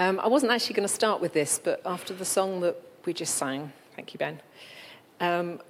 Um, 0.00 0.18
I 0.18 0.28
wasn't 0.28 0.50
actually 0.50 0.76
going 0.76 0.88
to 0.88 0.94
start 0.94 1.20
with 1.20 1.34
this, 1.34 1.60
but 1.62 1.82
after 1.84 2.14
the 2.14 2.24
song 2.24 2.62
that 2.62 2.74
we 3.04 3.12
just 3.12 3.34
sang, 3.34 3.70
thank 3.96 4.14
you, 4.14 4.18
Ben, 4.18 4.40
um, 5.20 5.60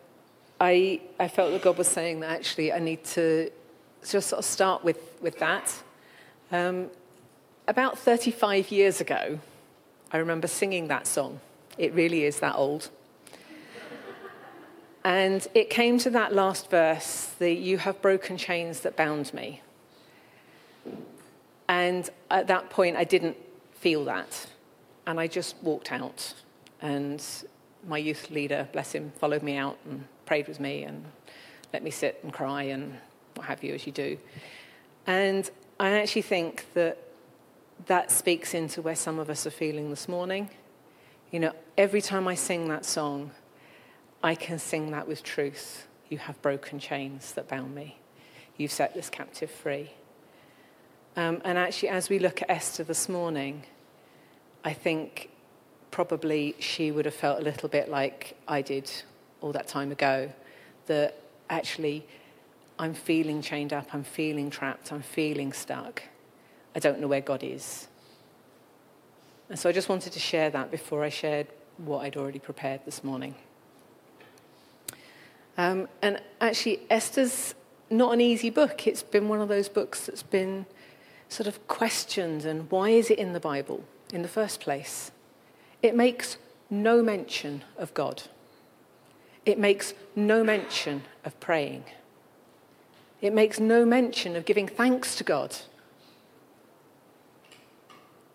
I, 0.60 1.00
I 1.18 1.26
felt 1.26 1.50
that 1.50 1.62
God 1.62 1.76
was 1.76 1.88
saying 1.88 2.21
that 2.21 2.30
actually 2.30 2.72
I 2.72 2.79
need 2.79 3.03
to 3.06 3.51
just 4.08 4.29
sort 4.29 4.38
of 4.38 4.45
start 4.45 4.85
with, 4.85 5.01
with 5.21 5.40
that. 5.40 5.74
Um, 6.53 6.90
about 7.66 7.98
35 7.98 8.70
years 8.70 9.00
ago, 9.00 9.40
I 10.12 10.18
remember 10.18 10.46
singing 10.46 10.86
that 10.86 11.08
song. 11.08 11.40
It 11.76 11.92
really 11.92 12.22
is 12.22 12.38
that 12.38 12.54
old. 12.54 12.88
And 15.02 15.44
it 15.54 15.70
came 15.70 15.98
to 15.98 16.10
that 16.10 16.32
last 16.32 16.70
verse, 16.70 17.34
the 17.40 17.50
you 17.50 17.78
have 17.78 18.00
broken 18.00 18.36
chains 18.36 18.82
that 18.82 18.96
bound 18.96 19.34
me. 19.34 19.60
And 21.68 22.08
at 22.30 22.46
that 22.46 22.70
point, 22.70 22.96
I 22.96 23.03
didn't 23.03 23.36
feel 23.80 24.04
that. 24.04 24.46
And 25.07 25.18
I 25.18 25.26
just 25.26 25.57
walked 25.62 25.90
out. 25.90 26.34
And 26.80 27.22
my 27.86 27.98
youth 27.98 28.30
leader, 28.30 28.68
bless 28.72 28.93
him, 28.93 29.12
followed 29.18 29.43
me 29.43 29.57
out 29.57 29.79
and 29.84 30.04
prayed 30.26 30.46
with 30.48 30.61
me 30.61 30.84
and 30.84 31.04
let 31.72 31.82
me 31.82 31.90
sit 31.90 32.20
and 32.22 32.33
cry 32.33 32.64
and 32.64 32.97
what 33.34 33.47
have 33.47 33.64
you, 33.64 33.74
as 33.74 33.86
you 33.86 33.92
do. 33.92 34.19
And 35.06 35.50
I 35.78 35.98
actually 35.98 36.22
think 36.22 36.66
that 36.74 36.98
that 37.86 38.11
speaks 38.11 38.55
into 38.55 38.83
where 38.83 38.94
some 38.94 39.19
of 39.19 39.30
us 39.30 39.47
are 39.47 39.50
feeling 39.50 39.91
this 39.91 40.08
morning. 40.08 40.50
You 41.30 41.41
know, 41.41 41.52
every 41.78 42.02
time 42.02 42.28
I 42.28 42.34
sing 42.34 42.69
that 42.69 42.84
song, 42.84 43.30
I 44.22 44.34
can 44.34 44.58
sing 44.58 44.91
that 44.91 45.08
with 45.08 45.22
truth. 45.22 45.86
You 46.08 46.19
have 46.19 46.41
broken 46.42 46.78
chains 46.78 47.33
that 47.33 47.48
bound 47.48 47.74
me. 47.74 47.98
You've 48.56 48.72
set 48.72 48.94
this 48.94 49.08
captive 49.08 49.50
free. 49.50 49.92
Um, 51.16 51.41
and 51.44 51.56
actually, 51.56 51.88
as 51.88 52.08
we 52.08 52.19
look 52.19 52.42
at 52.42 52.50
Esther 52.50 52.84
this 52.84 53.08
morning, 53.08 53.64
I 54.64 54.73
think 54.73 55.30
probably 55.91 56.55
she 56.58 56.91
would 56.91 57.05
have 57.05 57.14
felt 57.14 57.41
a 57.41 57.42
little 57.42 57.69
bit 57.69 57.89
like 57.89 58.36
I 58.47 58.62
did 58.62 58.91
all 59.41 59.52
that 59.52 59.69
time 59.69 59.91
ago. 59.91 60.30
That 60.86 61.17
actually, 61.48 62.06
I'm 62.78 62.94
feeling 62.94 63.42
chained 63.42 63.72
up, 63.72 63.94
I'm 63.94 64.05
feeling 64.05 64.50
trapped, 64.50 64.92
I'm 64.92 65.02
feeling 65.02 65.52
stuck. 65.52 66.02
I 66.75 66.78
don't 66.78 67.00
know 67.00 67.08
where 67.08 67.20
God 67.20 67.42
is. 67.42 67.89
And 69.48 69.58
so 69.58 69.69
I 69.69 69.72
just 69.72 69.89
wanted 69.89 70.12
to 70.12 70.20
share 70.20 70.50
that 70.50 70.70
before 70.70 71.02
I 71.02 71.08
shared 71.08 71.48
what 71.78 72.05
I'd 72.05 72.17
already 72.17 72.39
prepared 72.39 72.83
this 72.84 73.02
morning. 73.02 73.34
Um, 75.58 75.89
and 76.02 76.20
actually, 76.41 76.80
Esther's 76.89 77.55
not 77.91 78.12
an 78.12 78.20
easy 78.20 78.50
book. 78.50 78.86
It's 78.86 79.02
been 79.02 79.28
one 79.28 79.41
of 79.41 79.48
those 79.48 79.69
books 79.69 80.06
that's 80.06 80.22
been 80.22 80.67
sort 81.28 81.47
of 81.47 81.67
questioned 81.67 82.45
and 82.45 82.70
why 82.70 82.91
is 82.91 83.11
it 83.11 83.19
in 83.19 83.33
the 83.33 83.41
Bible 83.41 83.84
in 84.12 84.22
the 84.22 84.28
first 84.28 84.61
place? 84.61 85.11
It 85.83 85.94
makes 85.94 86.36
no 86.69 87.03
mention 87.03 87.62
of 87.78 87.92
God. 87.94 88.22
It 89.44 89.58
makes 89.58 89.94
no 90.14 90.44
mention 90.44 91.02
of 91.25 91.39
praying. 91.41 91.84
It 93.20 93.33
makes 93.33 93.58
no 93.58 93.84
mention 93.84 94.36
of 94.36 94.44
giving 94.44 94.69
thanks 94.69 95.14
to 95.17 95.25
God. 95.25 95.56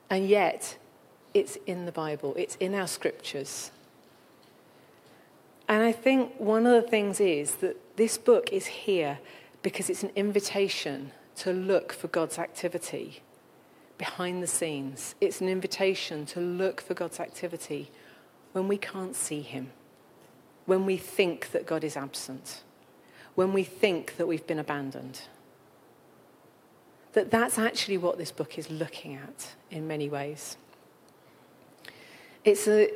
And 0.10 0.28
yet, 0.28 0.78
it's 1.34 1.58
in 1.66 1.86
the 1.86 1.92
Bible, 1.92 2.34
it's 2.38 2.56
in 2.58 2.74
our 2.74 2.88
scriptures. 2.88 3.72
And 5.68 5.84
I 5.84 5.92
think 5.92 6.34
one 6.38 6.66
of 6.68 6.72
the 6.72 6.88
things 6.88 7.20
is 7.20 7.56
that 7.56 7.98
this 7.98 8.18
book 8.18 8.54
is 8.54 8.68
here 8.68 9.20
because 9.64 9.90
it's 9.90 10.04
an 10.04 10.12
invitation 10.16 11.12
to 11.38 11.52
look 11.52 11.92
for 11.92 12.08
God's 12.08 12.38
activity 12.38 13.24
behind 13.98 14.44
the 14.44 14.48
scenes. 14.48 15.16
It's 15.22 15.42
an 15.42 15.50
invitation 15.50 16.26
to 16.28 16.40
look 16.40 16.82
for 16.82 16.94
God's 16.94 17.20
activity 17.20 17.92
when 18.52 18.68
we 18.68 18.78
can't 18.78 19.16
see 19.16 19.42
Him, 19.42 19.72
when 20.66 20.86
we 20.86 20.98
think 20.98 21.52
that 21.52 21.66
God 21.66 21.84
is 21.84 21.98
absent, 21.98 22.64
when 23.36 23.54
we 23.54 23.64
think 23.64 24.18
that 24.18 24.28
we've 24.28 24.46
been 24.46 24.60
abandoned. 24.60 25.22
That 27.14 27.32
that's 27.32 27.58
actually 27.58 27.98
what 27.98 28.18
this 28.18 28.32
book 28.32 28.58
is 28.58 28.70
looking 28.70 29.16
at 29.16 29.56
in 29.72 29.88
many 29.88 30.10
ways. 30.10 30.58
It's 32.44 32.68
a, 32.68 32.92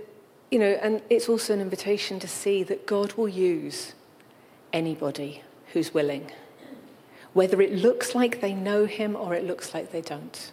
you 0.51 0.59
know, 0.59 0.77
and 0.81 1.01
it's 1.09 1.29
also 1.29 1.53
an 1.53 1.61
invitation 1.61 2.19
to 2.19 2.27
see 2.27 2.63
that 2.63 2.85
God 2.85 3.13
will 3.13 3.29
use 3.29 3.93
anybody 4.73 5.43
who's 5.73 5.93
willing, 5.93 6.31
whether 7.33 7.61
it 7.61 7.73
looks 7.73 8.13
like 8.13 8.41
they 8.41 8.53
know 8.53 8.85
him 8.85 9.15
or 9.15 9.33
it 9.33 9.45
looks 9.45 9.73
like 9.73 9.91
they 9.91 10.01
don't. 10.01 10.51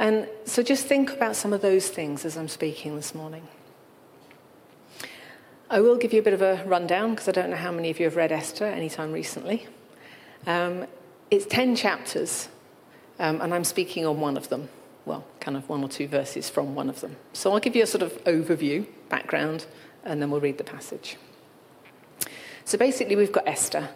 And 0.00 0.26
so 0.44 0.64
just 0.64 0.86
think 0.86 1.12
about 1.12 1.36
some 1.36 1.52
of 1.52 1.60
those 1.60 1.88
things 1.88 2.24
as 2.24 2.36
I'm 2.36 2.48
speaking 2.48 2.96
this 2.96 3.14
morning. 3.14 3.46
I 5.70 5.80
will 5.80 5.96
give 5.96 6.12
you 6.12 6.18
a 6.18 6.22
bit 6.22 6.32
of 6.32 6.42
a 6.42 6.64
rundown 6.66 7.10
because 7.10 7.28
I 7.28 7.32
don't 7.32 7.50
know 7.50 7.56
how 7.56 7.70
many 7.70 7.90
of 7.90 8.00
you 8.00 8.06
have 8.06 8.16
read 8.16 8.32
Esther 8.32 8.64
anytime 8.64 9.12
recently. 9.12 9.68
Um, 10.48 10.86
it's 11.30 11.46
10 11.46 11.76
chapters, 11.76 12.48
um, 13.20 13.40
and 13.40 13.54
I'm 13.54 13.62
speaking 13.62 14.04
on 14.04 14.18
one 14.18 14.36
of 14.36 14.48
them 14.48 14.68
well, 15.04 15.24
kind 15.40 15.56
of 15.56 15.68
one 15.68 15.82
or 15.82 15.88
two 15.88 16.06
verses 16.06 16.48
from 16.48 16.74
one 16.74 16.88
of 16.88 17.00
them. 17.00 17.16
So 17.32 17.52
I'll 17.52 17.60
give 17.60 17.74
you 17.74 17.82
a 17.82 17.86
sort 17.86 18.02
of 18.02 18.12
overview, 18.24 18.86
background, 19.08 19.66
and 20.04 20.20
then 20.20 20.30
we'll 20.30 20.40
read 20.40 20.58
the 20.58 20.64
passage. 20.64 21.16
So 22.64 22.78
basically, 22.78 23.16
we've 23.16 23.32
got 23.32 23.46
Esther. 23.48 23.90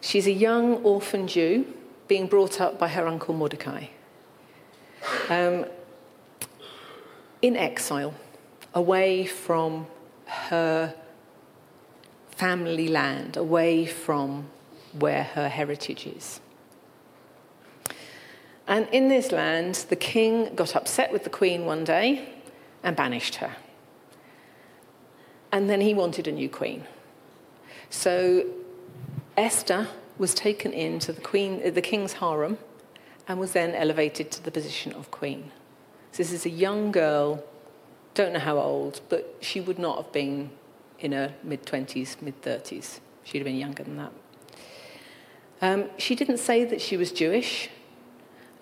She's 0.00 0.26
a 0.26 0.32
young 0.32 0.74
orphan 0.82 1.26
Jew 1.26 1.66
being 2.08 2.26
brought 2.26 2.60
up 2.60 2.78
by 2.78 2.88
her 2.88 3.06
uncle 3.06 3.34
Mordecai. 3.34 3.86
Um, 5.30 5.64
in 7.40 7.56
exile, 7.56 8.14
away 8.74 9.24
from 9.26 9.86
her 10.26 10.92
family 12.32 12.88
land, 12.88 13.36
away 13.36 13.86
from 13.86 14.48
where 14.92 15.22
her 15.22 15.48
heritage 15.48 16.06
is. 16.06 16.40
And 18.66 18.88
in 18.90 19.08
this 19.08 19.30
land, 19.30 19.86
the 19.88 19.94
king 19.94 20.54
got 20.56 20.74
upset 20.74 21.12
with 21.12 21.22
the 21.22 21.30
queen 21.30 21.64
one 21.64 21.84
day 21.84 22.28
and 22.82 22.96
banished 22.96 23.36
her. 23.36 23.54
And 25.52 25.70
then 25.70 25.80
he 25.80 25.94
wanted 25.94 26.26
a 26.26 26.32
new 26.32 26.48
queen. 26.48 26.86
So 27.88 28.46
Esther 29.36 29.86
was 30.18 30.34
taken 30.34 30.72
into 30.72 31.12
the, 31.12 31.20
queen, 31.20 31.72
the 31.72 31.82
king's 31.82 32.14
harem 32.14 32.58
and 33.30 33.38
was 33.38 33.52
then 33.52 33.76
elevated 33.76 34.28
to 34.32 34.42
the 34.42 34.50
position 34.50 34.92
of 34.94 35.08
queen. 35.12 35.52
So 36.10 36.16
this 36.16 36.32
is 36.32 36.46
a 36.46 36.50
young 36.50 36.90
girl, 36.90 37.44
don't 38.14 38.32
know 38.32 38.40
how 38.40 38.58
old, 38.58 39.02
but 39.08 39.36
she 39.40 39.60
would 39.60 39.78
not 39.78 39.98
have 39.98 40.12
been 40.12 40.50
in 40.98 41.12
her 41.12 41.32
mid 41.44 41.64
20s, 41.64 42.20
mid 42.20 42.42
30s. 42.42 42.98
She'd 43.22 43.38
have 43.38 43.44
been 43.44 43.56
younger 43.56 43.84
than 43.84 43.98
that. 43.98 44.12
Um, 45.62 45.84
she 45.96 46.16
didn't 46.16 46.38
say 46.38 46.64
that 46.64 46.80
she 46.80 46.96
was 46.96 47.12
Jewish. 47.12 47.70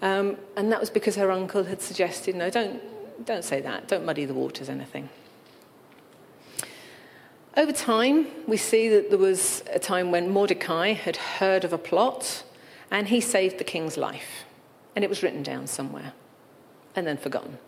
Um, 0.02 0.36
and 0.54 0.70
that 0.70 0.80
was 0.80 0.90
because 0.90 1.16
her 1.16 1.30
uncle 1.30 1.64
had 1.64 1.80
suggested, 1.80 2.36
no, 2.36 2.50
don't, 2.50 2.82
don't 3.24 3.44
say 3.44 3.62
that, 3.62 3.88
don't 3.88 4.04
muddy 4.04 4.26
the 4.26 4.34
waters, 4.34 4.68
anything. 4.68 5.08
Over 7.56 7.72
time, 7.72 8.26
we 8.46 8.58
see 8.58 8.90
that 8.90 9.08
there 9.08 9.18
was 9.18 9.64
a 9.72 9.78
time 9.78 10.10
when 10.10 10.28
Mordecai 10.28 10.92
had 10.92 11.16
heard 11.16 11.64
of 11.64 11.72
a 11.72 11.78
plot 11.78 12.44
and 12.90 13.08
he 13.08 13.22
saved 13.22 13.56
the 13.56 13.64
king's 13.64 13.96
life. 13.96 14.44
And 14.98 15.04
it 15.04 15.08
was 15.08 15.22
written 15.22 15.44
down 15.44 15.68
somewhere 15.68 16.12
and 16.96 17.06
then 17.06 17.18
forgotten. 17.18 17.58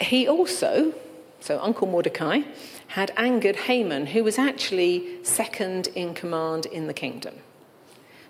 He 0.00 0.26
also, 0.26 0.94
so 1.40 1.60
Uncle 1.60 1.86
Mordecai, 1.86 2.40
had 2.86 3.12
angered 3.18 3.56
Haman, 3.56 4.06
who 4.06 4.24
was 4.24 4.38
actually 4.38 5.22
second 5.24 5.88
in 5.88 6.14
command 6.14 6.64
in 6.64 6.86
the 6.86 6.94
kingdom 6.94 7.34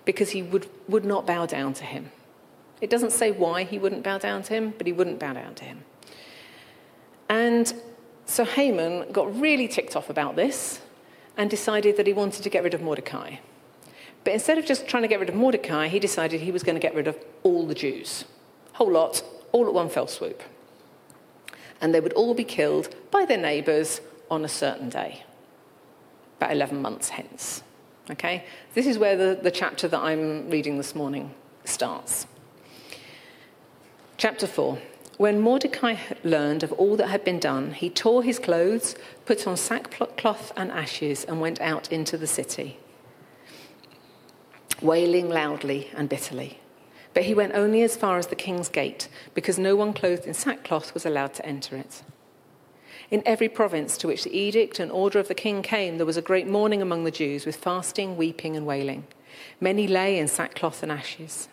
because 0.03 0.31
he 0.31 0.43
would, 0.43 0.67
would 0.89 1.05
not 1.05 1.25
bow 1.25 1.45
down 1.45 1.73
to 1.75 1.85
him. 1.85 2.11
It 2.81 2.89
doesn't 2.89 3.13
say 3.13 3.31
why 3.31 3.63
he 3.63 3.79
wouldn't 3.79 4.03
bow 4.03 4.17
down 4.17 4.43
to 4.43 4.53
him, 4.53 4.73
but 4.77 4.85
he 4.85 4.91
wouldn't 4.91 5.17
bow 5.17 5.31
down 5.31 5.55
to 5.55 5.63
him. 5.63 5.85
And 7.29 7.73
so 8.25 8.43
Haman 8.43 9.13
got 9.13 9.33
really 9.39 9.69
ticked 9.69 9.95
off 9.95 10.09
about 10.09 10.35
this 10.35 10.81
and 11.37 11.49
decided 11.49 11.95
that 11.95 12.05
he 12.05 12.11
wanted 12.11 12.43
to 12.43 12.49
get 12.49 12.65
rid 12.65 12.73
of 12.73 12.81
Mordecai. 12.81 13.37
But 14.27 14.33
instead 14.33 14.57
of 14.57 14.65
just 14.65 14.89
trying 14.89 15.03
to 15.03 15.07
get 15.07 15.21
rid 15.21 15.29
of 15.29 15.35
Mordecai, 15.35 15.87
he 15.87 15.99
decided 15.99 16.41
he 16.41 16.51
was 16.51 16.61
going 16.61 16.75
to 16.75 16.81
get 16.81 16.93
rid 16.93 17.07
of 17.07 17.17
all 17.43 17.65
the 17.65 17.73
Jews. 17.73 18.25
Whole 18.73 18.91
lot, 18.91 19.23
all 19.53 19.65
at 19.67 19.73
one 19.73 19.87
fell 19.87 20.05
swoop. 20.05 20.43
And 21.79 21.95
they 21.95 22.01
would 22.01 22.11
all 22.11 22.33
be 22.33 22.43
killed 22.43 22.93
by 23.09 23.23
their 23.23 23.37
neighbours 23.37 24.01
on 24.29 24.43
a 24.43 24.49
certain 24.49 24.89
day, 24.89 25.23
about 26.35 26.51
11 26.51 26.81
months 26.81 27.07
hence. 27.07 27.63
Okay? 28.11 28.43
This 28.73 28.85
is 28.85 28.97
where 28.97 29.15
the, 29.15 29.39
the 29.41 29.49
chapter 29.49 29.87
that 29.87 30.01
I'm 30.01 30.49
reading 30.49 30.75
this 30.75 30.93
morning 30.93 31.33
starts. 31.63 32.27
Chapter 34.17 34.45
4. 34.45 34.77
When 35.15 35.39
Mordecai 35.39 35.95
learned 36.25 36.63
of 36.63 36.73
all 36.73 36.97
that 36.97 37.07
had 37.07 37.23
been 37.23 37.39
done, 37.39 37.71
he 37.71 37.89
tore 37.89 38.23
his 38.23 38.39
clothes, 38.39 38.97
put 39.25 39.47
on 39.47 39.55
sackcloth 39.55 40.51
and 40.57 40.69
ashes, 40.69 41.23
and 41.23 41.39
went 41.39 41.61
out 41.61 41.89
into 41.93 42.17
the 42.17 42.27
city, 42.27 42.77
wailing 44.81 45.29
loudly 45.29 45.89
and 45.95 46.09
bitterly. 46.09 46.59
But 47.13 47.23
he 47.23 47.33
went 47.33 47.53
only 47.53 47.81
as 47.81 47.95
far 47.95 48.17
as 48.17 48.27
the 48.27 48.35
king's 48.35 48.69
gate, 48.69 49.07
because 49.33 49.57
no 49.57 49.75
one 49.75 49.93
clothed 49.93 50.25
in 50.25 50.33
sackcloth 50.33 50.93
was 50.93 51.05
allowed 51.05 51.33
to 51.35 51.45
enter 51.45 51.75
it. 51.75 52.03
In 53.09 53.23
every 53.25 53.49
province 53.49 53.97
to 53.97 54.07
which 54.07 54.23
the 54.23 54.37
edict 54.37 54.79
and 54.79 54.91
order 54.91 55.17
of 55.17 55.27
the 55.27 55.33
king 55.33 55.61
came, 55.61 55.97
there 55.97 56.05
was 56.05 56.17
a 56.17 56.21
great 56.21 56.47
mourning 56.47 56.81
among 56.81 57.05
the 57.05 57.11
Jews, 57.11 57.45
with 57.45 57.55
fasting, 57.55 58.17
weeping, 58.17 58.55
and 58.55 58.65
wailing. 58.65 59.07
Many 59.61 59.87
lay 59.87 60.19
in 60.19 60.27
sackcloth 60.27 60.83
and 60.83 60.91
ashes. 60.91 61.47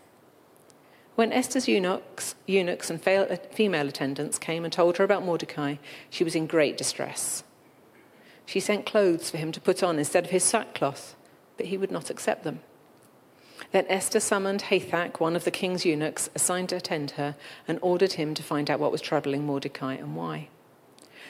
When 1.15 1.33
Esther's 1.33 1.69
eunuchs, 1.69 2.35
eunuchs 2.47 2.91
and 2.91 3.01
uh, 3.07 3.37
female 3.53 3.87
attendants 3.87 4.39
came 4.39 4.65
and 4.65 4.73
told 4.73 4.97
her 4.97 5.05
about 5.05 5.25
Mordecai, 5.25 5.77
she 6.11 6.25
was 6.25 6.35
in 6.35 6.49
great 6.49 6.77
distress. 6.77 7.45
She 8.47 8.59
sent 8.59 8.85
clothes 8.85 9.31
for 9.31 9.39
him 9.39 9.53
to 9.53 9.61
put 9.61 9.83
on 9.83 9.99
instead 9.99 10.25
of 10.25 10.31
his 10.31 10.43
sackcloth, 10.43 11.15
but 11.57 11.67
he 11.67 11.79
would 11.79 11.93
not 11.93 12.11
accept 12.11 12.43
them. 12.43 12.61
Then 13.73 13.87
Esther 13.89 14.21
summoned 14.21 14.63
Hathach, 14.63 15.21
one 15.21 15.37
of 15.37 15.45
the 15.45 15.51
king's 15.51 15.85
eunuchs, 15.85 16.31
assigned 16.35 16.69
to 16.69 16.77
attend 16.77 17.13
her, 17.13 17.35
and 17.67 17.79
ordered 17.83 18.15
him 18.15 18.35
to 18.35 18.43
find 18.43 18.71
out 18.71 18.81
what 18.81 18.93
was 18.93 19.01
troubling 19.01 19.45
Mordecai 19.45 19.95
and 19.95 20.15
why. 20.15 20.49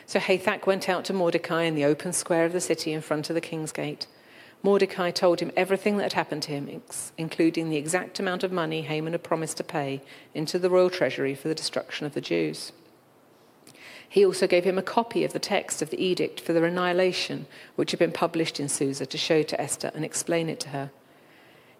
So 0.07 0.19
Hathach 0.19 0.67
went 0.67 0.89
out 0.89 1.05
to 1.07 1.13
Mordecai 1.13 1.63
in 1.63 1.75
the 1.75 1.85
open 1.85 2.13
square 2.13 2.45
of 2.45 2.53
the 2.53 2.61
city 2.61 2.93
in 2.93 3.01
front 3.01 3.31
of 3.31 3.35
the 3.35 3.41
king's 3.41 3.73
gate. 3.73 4.07
Mordecai 4.63 5.11
told 5.11 5.41
him 5.41 5.53
everything 5.57 5.97
that 5.97 6.05
had 6.05 6.13
happened 6.15 6.43
to 6.45 6.53
him, 6.53 6.83
including 7.19 7.69
the 7.69 7.77
exact 7.77 8.19
amount 8.19 8.43
of 8.43 8.53
money 8.53 8.83
Haman 8.83 9.13
had 9.13 9.23
promised 9.23 9.59
to 9.59 9.65
pay 9.65 10.03
into 10.35 10.59
the 10.59 10.71
royal 10.71 10.91
treasury 10.91 11.35
for 11.35 11.49
the 11.49 11.55
destruction 11.55 12.07
of 12.07 12.15
the 12.15 12.21
Jews. 12.21 12.73
He 14.09 14.25
also 14.25 14.47
gave 14.47 14.65
him 14.65 14.79
a 14.79 14.83
copy 14.83 15.25
of 15.25 15.33
the 15.33 15.39
text 15.39 15.83
of 15.83 15.91
the 15.91 16.03
edict 16.03 16.41
for 16.41 16.53
their 16.53 16.65
annihilation, 16.65 17.47
which 17.77 17.91
had 17.91 17.99
been 17.99 18.13
published 18.13 18.61
in 18.61 18.69
Susa, 18.69 19.07
to 19.07 19.19
show 19.19 19.43
to 19.43 19.61
Esther 19.61 19.91
and 19.95 20.05
explain 20.05 20.49
it 20.49 20.61
to 20.61 20.69
her 20.71 20.91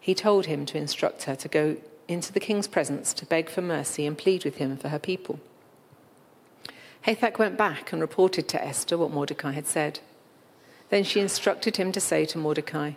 he 0.05 0.15
told 0.15 0.45
him 0.45 0.67
to 0.67 0.77
instruct 0.77 1.23
her 1.23 1.35
to 1.35 1.49
go 1.49 1.79
into 2.09 2.31
the 2.31 2.39
king's 2.39 2.67
presence 2.67 3.15
to 3.15 3.25
beg 3.25 3.49
for 3.49 3.63
mercy 3.63 4.05
and 4.05 4.19
plead 4.19 4.45
with 4.45 4.57
him 4.57 4.77
for 4.77 4.91
her 4.91 4.99
people. 4.99 5.41
Hathach 7.07 7.39
went 7.39 7.57
back 7.57 7.91
and 7.91 8.03
reported 8.03 8.47
to 8.49 8.63
Esther 8.63 8.99
what 8.99 9.11
Mordecai 9.11 9.53
had 9.53 9.67
said. 9.67 10.01
Then 10.91 11.05
she 11.05 11.21
instructed 11.21 11.79
him 11.79 11.91
to 11.91 12.03
say 12.03 12.27
to 12.27 12.37
Mordecai, 12.37 12.93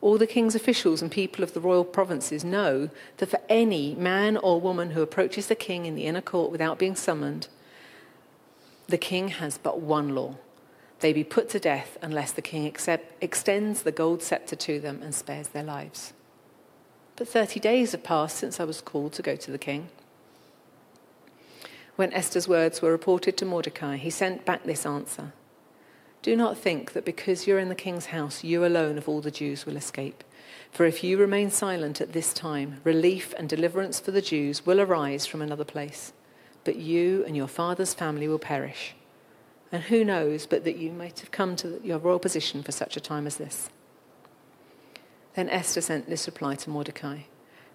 All 0.00 0.18
the 0.18 0.26
king's 0.28 0.54
officials 0.54 1.02
and 1.02 1.10
people 1.10 1.42
of 1.42 1.52
the 1.52 1.58
royal 1.58 1.84
provinces 1.84 2.44
know 2.44 2.90
that 3.16 3.30
for 3.30 3.40
any 3.48 3.96
man 3.96 4.36
or 4.36 4.60
woman 4.60 4.90
who 4.90 5.02
approaches 5.02 5.48
the 5.48 5.56
king 5.56 5.84
in 5.84 5.96
the 5.96 6.06
inner 6.06 6.20
court 6.20 6.52
without 6.52 6.78
being 6.78 6.94
summoned, 6.94 7.48
the 8.86 8.98
king 8.98 9.28
has 9.42 9.58
but 9.58 9.80
one 9.80 10.14
law. 10.14 10.36
They 11.00 11.12
be 11.12 11.24
put 11.24 11.48
to 11.48 11.58
death 11.58 11.98
unless 12.00 12.30
the 12.30 12.40
king 12.40 12.66
accept, 12.66 13.20
extends 13.20 13.82
the 13.82 13.90
gold 13.90 14.22
scepter 14.22 14.54
to 14.54 14.78
them 14.78 15.02
and 15.02 15.12
spares 15.12 15.48
their 15.48 15.64
lives. 15.64 16.12
But 17.16 17.28
30 17.28 17.60
days 17.60 17.92
have 17.92 18.02
passed 18.02 18.36
since 18.36 18.60
I 18.60 18.64
was 18.64 18.82
called 18.82 19.14
to 19.14 19.22
go 19.22 19.36
to 19.36 19.50
the 19.50 19.58
king. 19.58 19.88
When 21.96 22.12
Esther's 22.12 22.46
words 22.46 22.82
were 22.82 22.92
reported 22.92 23.38
to 23.38 23.46
Mordecai, 23.46 23.96
he 23.96 24.10
sent 24.10 24.44
back 24.44 24.64
this 24.64 24.84
answer 24.84 25.32
Do 26.20 26.36
not 26.36 26.58
think 26.58 26.92
that 26.92 27.06
because 27.06 27.46
you're 27.46 27.58
in 27.58 27.70
the 27.70 27.74
king's 27.74 28.06
house, 28.06 28.44
you 28.44 28.66
alone 28.66 28.98
of 28.98 29.08
all 29.08 29.22
the 29.22 29.30
Jews 29.30 29.64
will 29.64 29.76
escape. 29.76 30.22
For 30.70 30.84
if 30.84 31.02
you 31.02 31.16
remain 31.16 31.50
silent 31.50 32.02
at 32.02 32.12
this 32.12 32.34
time, 32.34 32.82
relief 32.84 33.32
and 33.38 33.48
deliverance 33.48 33.98
for 33.98 34.10
the 34.10 34.20
Jews 34.20 34.66
will 34.66 34.78
arise 34.78 35.24
from 35.24 35.40
another 35.40 35.64
place. 35.64 36.12
But 36.64 36.76
you 36.76 37.24
and 37.24 37.34
your 37.34 37.48
father's 37.48 37.94
family 37.94 38.28
will 38.28 38.38
perish. 38.38 38.94
And 39.72 39.84
who 39.84 40.04
knows 40.04 40.46
but 40.46 40.64
that 40.64 40.76
you 40.76 40.92
might 40.92 41.20
have 41.20 41.30
come 41.30 41.56
to 41.56 41.80
your 41.82 41.98
royal 41.98 42.18
position 42.18 42.62
for 42.62 42.72
such 42.72 42.96
a 42.98 43.00
time 43.00 43.26
as 43.26 43.36
this? 43.36 43.70
Then 45.36 45.50
Esther 45.50 45.82
sent 45.82 46.08
this 46.08 46.26
reply 46.26 46.56
to 46.56 46.70
Mordecai 46.70 47.20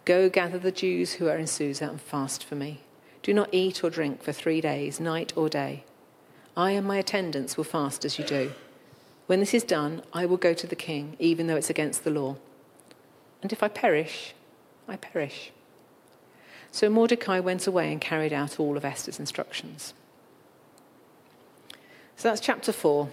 Go 0.03 0.29
gather 0.29 0.57
the 0.57 0.71
Jews 0.71 1.13
who 1.13 1.27
are 1.27 1.37
in 1.37 1.45
Susa 1.45 1.87
and 1.87 2.01
fast 2.01 2.43
for 2.43 2.55
me. 2.55 2.81
Do 3.21 3.35
not 3.35 3.49
eat 3.51 3.83
or 3.83 3.91
drink 3.91 4.23
for 4.23 4.33
three 4.33 4.59
days, 4.59 4.99
night 4.99 5.31
or 5.35 5.47
day. 5.47 5.83
I 6.57 6.71
and 6.71 6.87
my 6.87 6.97
attendants 6.97 7.55
will 7.55 7.63
fast 7.63 8.03
as 8.03 8.17
you 8.17 8.25
do. 8.25 8.51
When 9.27 9.39
this 9.39 9.53
is 9.53 9.63
done, 9.63 10.01
I 10.11 10.25
will 10.25 10.37
go 10.37 10.55
to 10.55 10.65
the 10.65 10.75
king, 10.75 11.15
even 11.19 11.45
though 11.45 11.55
it's 11.55 11.69
against 11.69 12.03
the 12.03 12.09
law. 12.09 12.37
And 13.43 13.53
if 13.53 13.61
I 13.61 13.67
perish, 13.67 14.33
I 14.87 14.95
perish. 14.95 15.51
So 16.71 16.89
Mordecai 16.89 17.39
went 17.39 17.67
away 17.67 17.91
and 17.91 18.01
carried 18.01 18.33
out 18.33 18.59
all 18.59 18.75
of 18.75 18.83
Esther's 18.83 19.19
instructions. 19.19 19.93
So 22.17 22.27
that's 22.29 22.41
chapter 22.41 22.71
four. 22.71 23.09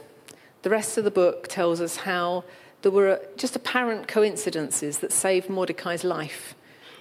The 0.63 0.71
rest 0.71 0.97
of 0.97 1.05
the 1.05 1.11
book 1.11 1.49
tells 1.49 1.83
us 1.83 1.99
how 1.99 2.45
there 2.83 2.93
were 2.93 3.21
just 3.37 3.57
apparent 3.57 4.07
coincidences 4.07 4.99
that 4.99 5.13
saved 5.13 5.49
Mordecai's 5.49 6.05
life 6.05 6.55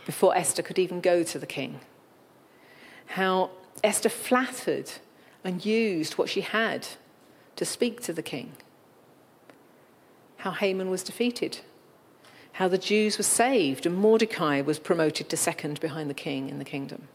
before 0.05 0.35
Esther 0.35 0.63
could 0.63 0.79
even 0.79 1.01
go 1.01 1.23
to 1.23 1.37
the 1.37 1.45
king. 1.45 1.79
How 3.07 3.51
Esther 3.83 4.09
flattered 4.09 4.91
and 5.43 5.65
used 5.65 6.13
what 6.13 6.29
she 6.29 6.41
had 6.41 6.87
to 7.55 7.65
speak 7.65 8.01
to 8.01 8.13
the 8.13 8.21
king. 8.21 8.53
How 10.37 10.51
Haman 10.51 10.89
was 10.89 11.03
defeated. 11.03 11.59
How 12.53 12.67
the 12.67 12.77
Jews 12.77 13.17
were 13.17 13.23
saved 13.23 13.85
and 13.85 13.95
Mordecai 13.95 14.61
was 14.61 14.79
promoted 14.79 15.29
to 15.29 15.37
second 15.37 15.79
behind 15.79 16.09
the 16.09 16.15
king 16.15 16.49
in 16.49 16.57
the 16.57 16.65
kingdom. 16.65 17.07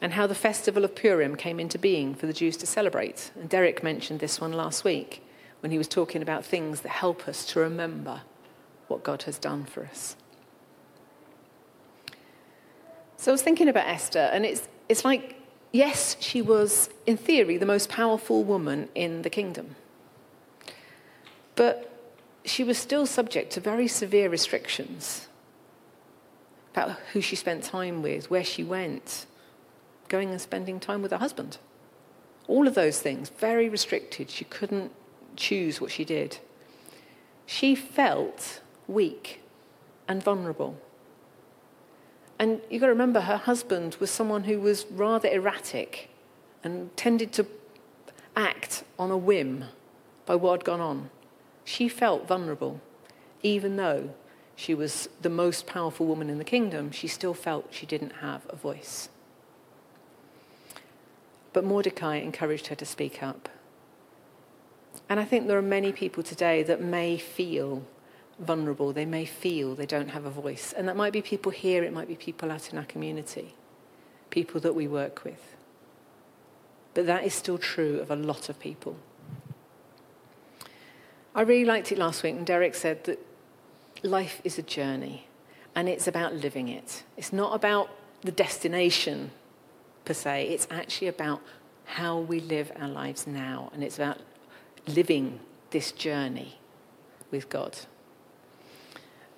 And 0.00 0.14
how 0.14 0.26
the 0.26 0.34
festival 0.34 0.84
of 0.84 0.94
Purim 0.94 1.36
came 1.36 1.58
into 1.58 1.78
being 1.78 2.14
for 2.14 2.26
the 2.26 2.32
Jews 2.32 2.56
to 2.58 2.66
celebrate. 2.66 3.30
And 3.34 3.48
Derek 3.48 3.82
mentioned 3.82 4.20
this 4.20 4.40
one 4.40 4.52
last 4.52 4.84
week 4.84 5.25
when 5.66 5.72
he 5.72 5.78
was 5.78 5.88
talking 5.88 6.22
about 6.22 6.44
things 6.44 6.82
that 6.82 6.90
help 6.90 7.26
us 7.26 7.44
to 7.44 7.58
remember 7.58 8.20
what 8.86 9.02
God 9.02 9.22
has 9.22 9.36
done 9.36 9.64
for 9.64 9.84
us. 9.84 10.14
So 13.16 13.32
I 13.32 13.34
was 13.34 13.42
thinking 13.42 13.68
about 13.68 13.88
Esther, 13.88 14.30
and 14.32 14.46
it's, 14.46 14.68
it's 14.88 15.04
like, 15.04 15.34
yes, 15.72 16.16
she 16.20 16.40
was, 16.40 16.88
in 17.04 17.16
theory, 17.16 17.56
the 17.56 17.66
most 17.66 17.88
powerful 17.88 18.44
woman 18.44 18.88
in 18.94 19.22
the 19.22 19.28
kingdom. 19.28 19.74
But 21.56 21.92
she 22.44 22.62
was 22.62 22.78
still 22.78 23.04
subject 23.04 23.50
to 23.54 23.60
very 23.60 23.88
severe 23.88 24.28
restrictions 24.28 25.26
about 26.74 26.90
who 27.12 27.20
she 27.20 27.34
spent 27.34 27.64
time 27.64 28.02
with, 28.02 28.30
where 28.30 28.44
she 28.44 28.62
went, 28.62 29.26
going 30.06 30.30
and 30.30 30.40
spending 30.40 30.78
time 30.78 31.02
with 31.02 31.10
her 31.10 31.18
husband. 31.18 31.58
All 32.46 32.68
of 32.68 32.76
those 32.76 33.00
things, 33.00 33.30
very 33.30 33.68
restricted. 33.68 34.30
She 34.30 34.44
couldn't 34.44 34.92
choose 35.36 35.80
what 35.80 35.90
she 35.90 36.04
did. 36.04 36.38
She 37.46 37.74
felt 37.74 38.60
weak 38.88 39.40
and 40.08 40.22
vulnerable. 40.22 40.76
And 42.38 42.60
you've 42.70 42.80
got 42.80 42.86
to 42.86 42.92
remember, 42.92 43.20
her 43.20 43.36
husband 43.36 43.96
was 43.98 44.10
someone 44.10 44.44
who 44.44 44.60
was 44.60 44.86
rather 44.90 45.28
erratic 45.28 46.10
and 46.62 46.94
tended 46.96 47.32
to 47.34 47.46
act 48.34 48.84
on 48.98 49.10
a 49.10 49.16
whim 49.16 49.64
by 50.26 50.34
what 50.34 50.58
had 50.58 50.64
gone 50.64 50.80
on. 50.80 51.10
She 51.64 51.88
felt 51.88 52.28
vulnerable, 52.28 52.80
even 53.42 53.76
though 53.76 54.10
she 54.54 54.74
was 54.74 55.08
the 55.20 55.30
most 55.30 55.66
powerful 55.66 56.06
woman 56.06 56.30
in 56.30 56.38
the 56.38 56.44
kingdom, 56.44 56.90
she 56.90 57.08
still 57.08 57.34
felt 57.34 57.68
she 57.70 57.86
didn't 57.86 58.16
have 58.16 58.42
a 58.48 58.56
voice. 58.56 59.08
But 61.52 61.64
Mordecai 61.64 62.16
encouraged 62.16 62.66
her 62.68 62.74
to 62.74 62.84
speak 62.84 63.22
up. 63.22 63.48
And 65.08 65.20
I 65.20 65.24
think 65.24 65.46
there 65.46 65.58
are 65.58 65.62
many 65.62 65.92
people 65.92 66.22
today 66.22 66.62
that 66.64 66.80
may 66.80 67.16
feel 67.18 67.82
vulnerable. 68.38 68.92
They 68.92 69.06
may 69.06 69.24
feel 69.24 69.74
they 69.74 69.86
don't 69.86 70.08
have 70.08 70.24
a 70.24 70.30
voice. 70.30 70.72
And 70.76 70.88
that 70.88 70.96
might 70.96 71.12
be 71.12 71.22
people 71.22 71.52
here, 71.52 71.84
it 71.84 71.92
might 71.92 72.08
be 72.08 72.16
people 72.16 72.50
out 72.50 72.72
in 72.72 72.78
our 72.78 72.84
community, 72.84 73.54
people 74.30 74.60
that 74.60 74.74
we 74.74 74.86
work 74.86 75.24
with. 75.24 75.56
But 76.94 77.06
that 77.06 77.24
is 77.24 77.34
still 77.34 77.58
true 77.58 78.00
of 78.00 78.10
a 78.10 78.16
lot 78.16 78.48
of 78.48 78.58
people. 78.58 78.96
I 81.34 81.42
really 81.42 81.66
liked 81.66 81.92
it 81.92 81.98
last 81.98 82.22
week, 82.22 82.34
when 82.34 82.44
Derek 82.44 82.74
said 82.74 83.04
that 83.04 83.18
life 84.02 84.40
is 84.44 84.58
a 84.58 84.62
journey, 84.62 85.26
and 85.74 85.88
it's 85.88 86.08
about 86.08 86.34
living 86.34 86.68
it. 86.68 87.04
It's 87.18 87.32
not 87.32 87.54
about 87.54 87.90
the 88.22 88.32
destination 88.32 89.30
per 90.06 90.14
se, 90.14 90.48
it's 90.48 90.66
actually 90.70 91.08
about 91.08 91.42
how 91.84 92.18
we 92.18 92.40
live 92.40 92.72
our 92.80 92.88
lives 92.88 93.26
now, 93.26 93.70
and 93.74 93.84
it's 93.84 93.96
about 93.96 94.18
living 94.86 95.40
this 95.70 95.92
journey 95.92 96.58
with 97.30 97.48
God. 97.48 97.78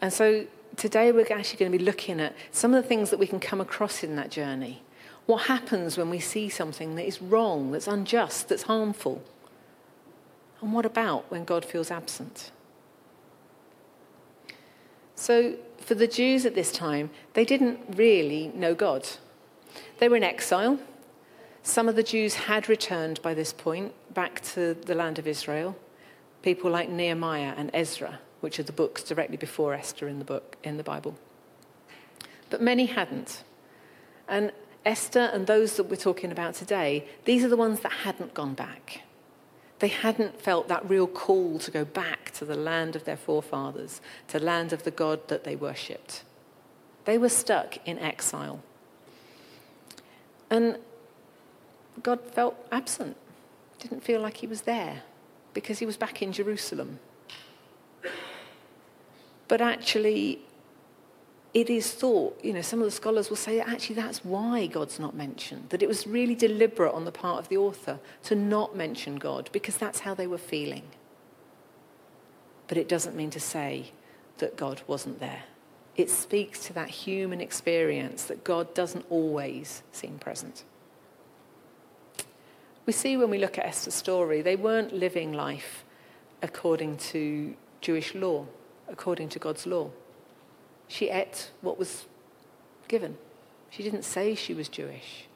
And 0.00 0.12
so 0.12 0.46
today 0.76 1.10
we're 1.12 1.22
actually 1.22 1.58
going 1.58 1.72
to 1.72 1.78
be 1.78 1.84
looking 1.84 2.20
at 2.20 2.34
some 2.52 2.74
of 2.74 2.82
the 2.82 2.88
things 2.88 3.10
that 3.10 3.18
we 3.18 3.26
can 3.26 3.40
come 3.40 3.60
across 3.60 4.02
in 4.02 4.16
that 4.16 4.30
journey. 4.30 4.82
What 5.26 5.42
happens 5.42 5.98
when 5.98 6.08
we 6.08 6.20
see 6.20 6.48
something 6.48 6.94
that 6.94 7.06
is 7.06 7.20
wrong, 7.20 7.72
that's 7.72 7.88
unjust, 7.88 8.48
that's 8.48 8.62
harmful? 8.62 9.22
And 10.60 10.72
what 10.72 10.86
about 10.86 11.30
when 11.30 11.44
God 11.44 11.64
feels 11.64 11.90
absent? 11.90 12.50
So, 15.14 15.56
for 15.78 15.94
the 15.94 16.06
Jews 16.06 16.46
at 16.46 16.54
this 16.54 16.70
time, 16.70 17.10
they 17.34 17.44
didn't 17.44 17.96
really 17.96 18.48
know 18.54 18.74
God. 18.74 19.06
They 19.98 20.08
were 20.08 20.16
in 20.16 20.22
exile. 20.22 20.78
Some 21.62 21.88
of 21.88 21.96
the 21.96 22.02
Jews 22.02 22.34
had 22.34 22.68
returned 22.68 23.20
by 23.22 23.34
this 23.34 23.52
point 23.52 23.92
back 24.14 24.40
to 24.52 24.74
the 24.74 24.94
land 24.94 25.18
of 25.18 25.26
Israel. 25.26 25.76
People 26.42 26.70
like 26.70 26.88
Nehemiah 26.88 27.54
and 27.56 27.70
Ezra, 27.74 28.20
which 28.40 28.58
are 28.58 28.62
the 28.62 28.72
books 28.72 29.02
directly 29.02 29.36
before 29.36 29.74
Esther 29.74 30.08
in 30.08 30.18
the 30.18 30.24
book 30.24 30.56
in 30.62 30.76
the 30.76 30.84
Bible. 30.84 31.16
but 32.50 32.62
many 32.62 32.86
hadn't. 32.86 33.44
And 34.26 34.52
Esther 34.84 35.30
and 35.32 35.46
those 35.46 35.76
that 35.76 35.84
we're 35.84 35.96
talking 35.96 36.32
about 36.32 36.54
today, 36.54 37.06
these 37.24 37.44
are 37.44 37.48
the 37.48 37.56
ones 37.56 37.80
that 37.80 37.92
hadn't 37.92 38.34
gone 38.34 38.54
back. 38.54 39.02
They 39.80 39.88
hadn't 39.88 40.40
felt 40.40 40.68
that 40.68 40.88
real 40.88 41.06
call 41.06 41.58
to 41.60 41.70
go 41.70 41.84
back 41.84 42.30
to 42.32 42.44
the 42.44 42.56
land 42.56 42.96
of 42.96 43.04
their 43.04 43.16
forefathers, 43.16 44.00
to 44.28 44.38
land 44.38 44.72
of 44.72 44.82
the 44.82 44.90
God 44.90 45.28
that 45.28 45.44
they 45.44 45.56
worshipped. 45.56 46.24
They 47.04 47.18
were 47.18 47.28
stuck 47.28 47.86
in 47.86 47.98
exile. 47.98 48.62
And 50.50 50.78
God 52.02 52.20
felt 52.20 52.56
absent, 52.70 53.16
didn't 53.78 54.02
feel 54.02 54.20
like 54.20 54.38
he 54.38 54.46
was 54.46 54.62
there 54.62 55.02
because 55.54 55.78
he 55.78 55.86
was 55.86 55.96
back 55.96 56.22
in 56.22 56.32
Jerusalem. 56.32 56.98
But 59.48 59.60
actually, 59.60 60.40
it 61.54 61.70
is 61.70 61.90
thought, 61.92 62.38
you 62.44 62.52
know, 62.52 62.60
some 62.60 62.80
of 62.80 62.84
the 62.84 62.90
scholars 62.90 63.30
will 63.30 63.36
say 63.36 63.56
that 63.56 63.68
actually 63.68 63.96
that's 63.96 64.24
why 64.24 64.66
God's 64.66 65.00
not 65.00 65.14
mentioned, 65.14 65.70
that 65.70 65.82
it 65.82 65.88
was 65.88 66.06
really 66.06 66.34
deliberate 66.34 66.92
on 66.92 67.04
the 67.04 67.12
part 67.12 67.38
of 67.38 67.48
the 67.48 67.56
author 67.56 67.98
to 68.24 68.34
not 68.34 68.76
mention 68.76 69.16
God 69.16 69.48
because 69.52 69.76
that's 69.76 70.00
how 70.00 70.14
they 70.14 70.26
were 70.26 70.38
feeling. 70.38 70.82
But 72.68 72.76
it 72.76 72.88
doesn't 72.88 73.16
mean 73.16 73.30
to 73.30 73.40
say 73.40 73.92
that 74.36 74.56
God 74.56 74.82
wasn't 74.86 75.20
there. 75.20 75.44
It 75.96 76.10
speaks 76.10 76.66
to 76.66 76.72
that 76.74 76.90
human 76.90 77.40
experience 77.40 78.24
that 78.24 78.44
God 78.44 78.72
doesn't 78.74 79.06
always 79.08 79.82
seem 79.90 80.18
present. 80.18 80.64
We 82.88 82.92
see 82.92 83.18
when 83.18 83.28
we 83.28 83.36
look 83.36 83.58
at 83.58 83.66
Esther's 83.66 83.92
story, 83.92 84.40
they 84.40 84.56
weren't 84.56 84.94
living 84.94 85.34
life 85.34 85.84
according 86.40 86.96
to 87.12 87.54
Jewish 87.82 88.14
law, 88.14 88.46
according 88.88 89.28
to 89.28 89.38
God's 89.38 89.66
law. 89.66 89.90
She 90.88 91.10
ate 91.10 91.50
what 91.60 91.78
was 91.78 92.06
given. 92.88 93.18
She 93.68 93.82
didn't 93.82 94.04
say 94.04 94.34
she 94.34 94.54
was 94.54 94.70
Jewish. 94.70 95.26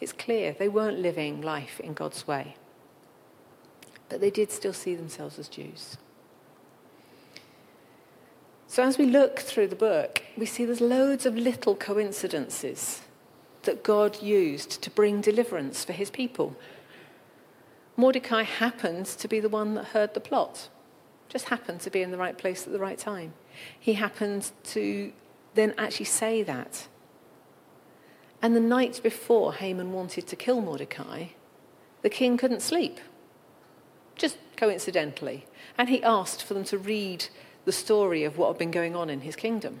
It's 0.00 0.12
clear 0.12 0.54
they 0.56 0.68
weren't 0.68 1.00
living 1.00 1.40
life 1.40 1.80
in 1.80 1.94
God's 1.94 2.28
way. 2.28 2.54
But 4.08 4.20
they 4.20 4.30
did 4.30 4.52
still 4.52 4.72
see 4.72 4.94
themselves 4.94 5.36
as 5.36 5.48
Jews. 5.48 5.96
So 8.68 8.84
as 8.84 8.98
we 8.98 9.06
look 9.06 9.40
through 9.40 9.66
the 9.66 9.74
book, 9.74 10.22
we 10.36 10.46
see 10.46 10.64
there's 10.64 10.80
loads 10.80 11.26
of 11.26 11.34
little 11.34 11.74
coincidences 11.74 13.00
that 13.62 13.82
God 13.82 14.22
used 14.22 14.82
to 14.82 14.90
bring 14.90 15.20
deliverance 15.20 15.84
for 15.84 15.92
his 15.92 16.10
people. 16.10 16.56
Mordecai 17.96 18.42
happened 18.42 19.06
to 19.06 19.28
be 19.28 19.40
the 19.40 19.48
one 19.48 19.74
that 19.74 19.86
heard 19.86 20.14
the 20.14 20.20
plot, 20.20 20.68
just 21.28 21.48
happened 21.48 21.80
to 21.80 21.90
be 21.90 22.00
in 22.02 22.10
the 22.10 22.18
right 22.18 22.38
place 22.38 22.66
at 22.66 22.72
the 22.72 22.78
right 22.78 22.98
time. 22.98 23.34
He 23.78 23.94
happened 23.94 24.50
to 24.64 25.12
then 25.54 25.74
actually 25.76 26.06
say 26.06 26.42
that. 26.44 26.86
And 28.40 28.54
the 28.54 28.60
night 28.60 29.00
before 29.02 29.54
Haman 29.54 29.92
wanted 29.92 30.28
to 30.28 30.36
kill 30.36 30.60
Mordecai, 30.60 31.26
the 32.02 32.08
king 32.08 32.36
couldn't 32.36 32.62
sleep, 32.62 33.00
just 34.14 34.38
coincidentally. 34.56 35.46
And 35.76 35.88
he 35.88 36.02
asked 36.02 36.42
for 36.44 36.54
them 36.54 36.64
to 36.64 36.78
read 36.78 37.26
the 37.64 37.72
story 37.72 38.22
of 38.22 38.38
what 38.38 38.48
had 38.48 38.58
been 38.58 38.70
going 38.70 38.94
on 38.94 39.10
in 39.10 39.22
his 39.22 39.34
kingdom. 39.34 39.80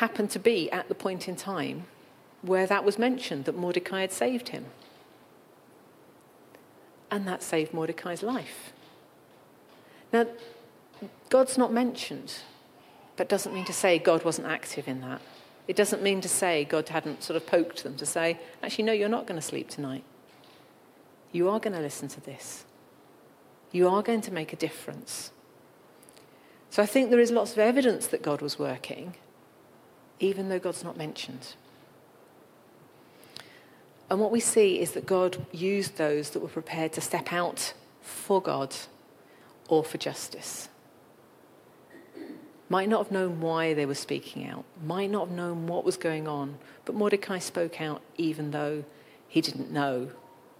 Happened 0.00 0.30
to 0.30 0.38
be 0.38 0.70
at 0.72 0.88
the 0.88 0.94
point 0.94 1.28
in 1.28 1.36
time 1.36 1.84
where 2.40 2.66
that 2.66 2.86
was 2.86 2.98
mentioned 2.98 3.44
that 3.44 3.54
Mordecai 3.54 4.00
had 4.00 4.12
saved 4.12 4.48
him. 4.48 4.64
And 7.10 7.28
that 7.28 7.42
saved 7.42 7.74
Mordecai's 7.74 8.22
life. 8.22 8.72
Now, 10.10 10.26
God's 11.28 11.58
not 11.58 11.70
mentioned, 11.70 12.36
but 13.18 13.28
doesn't 13.28 13.52
mean 13.52 13.66
to 13.66 13.74
say 13.74 13.98
God 13.98 14.24
wasn't 14.24 14.46
active 14.46 14.88
in 14.88 15.02
that. 15.02 15.20
It 15.68 15.76
doesn't 15.76 16.02
mean 16.02 16.22
to 16.22 16.30
say 16.30 16.64
God 16.64 16.88
hadn't 16.88 17.22
sort 17.22 17.36
of 17.36 17.46
poked 17.46 17.82
them 17.82 17.96
to 17.96 18.06
say, 18.06 18.38
actually, 18.62 18.84
no, 18.84 18.92
you're 18.92 19.10
not 19.10 19.26
going 19.26 19.38
to 19.38 19.46
sleep 19.46 19.68
tonight. 19.68 20.04
You 21.30 21.50
are 21.50 21.60
going 21.60 21.76
to 21.76 21.82
listen 21.82 22.08
to 22.08 22.22
this. 22.22 22.64
You 23.70 23.86
are 23.86 24.02
going 24.02 24.22
to 24.22 24.32
make 24.32 24.54
a 24.54 24.56
difference. 24.56 25.30
So 26.70 26.82
I 26.82 26.86
think 26.86 27.10
there 27.10 27.20
is 27.20 27.30
lots 27.30 27.52
of 27.52 27.58
evidence 27.58 28.06
that 28.06 28.22
God 28.22 28.40
was 28.40 28.58
working, 28.58 29.14
even 30.20 30.48
though 30.48 30.58
God's 30.58 30.84
not 30.84 30.96
mentioned. 30.96 31.54
And 34.08 34.20
what 34.20 34.30
we 34.30 34.40
see 34.40 34.80
is 34.80 34.92
that 34.92 35.06
God 35.06 35.46
used 35.52 35.96
those 35.96 36.30
that 36.30 36.40
were 36.40 36.48
prepared 36.48 36.92
to 36.94 37.00
step 37.00 37.32
out 37.32 37.74
for 38.00 38.40
God 38.40 38.74
or 39.68 39.84
for 39.84 39.98
justice 39.98 40.68
might 42.70 42.88
not 42.88 43.04
have 43.04 43.12
known 43.12 43.40
why 43.40 43.74
they 43.74 43.84
were 43.84 43.94
speaking 43.94 44.46
out, 44.46 44.64
might 44.82 45.10
not 45.10 45.26
have 45.26 45.36
known 45.36 45.66
what 45.66 45.84
was 45.84 45.96
going 45.96 46.28
on, 46.28 46.56
but 46.84 46.94
Mordecai 46.94 47.40
spoke 47.40 47.80
out 47.80 48.00
even 48.16 48.52
though 48.52 48.84
he 49.28 49.40
didn't 49.40 49.72
know 49.72 50.10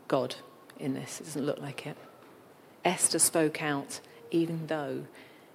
God 0.09 0.35
in 0.79 0.93
this. 0.93 1.21
It 1.21 1.25
doesn't 1.25 1.47
look 1.47 1.61
like 1.61 1.87
it. 1.87 1.97
Esther 2.85 3.21
spoke 3.21 3.63
out 3.63 4.01
even 4.33 4.67
though 4.67 5.05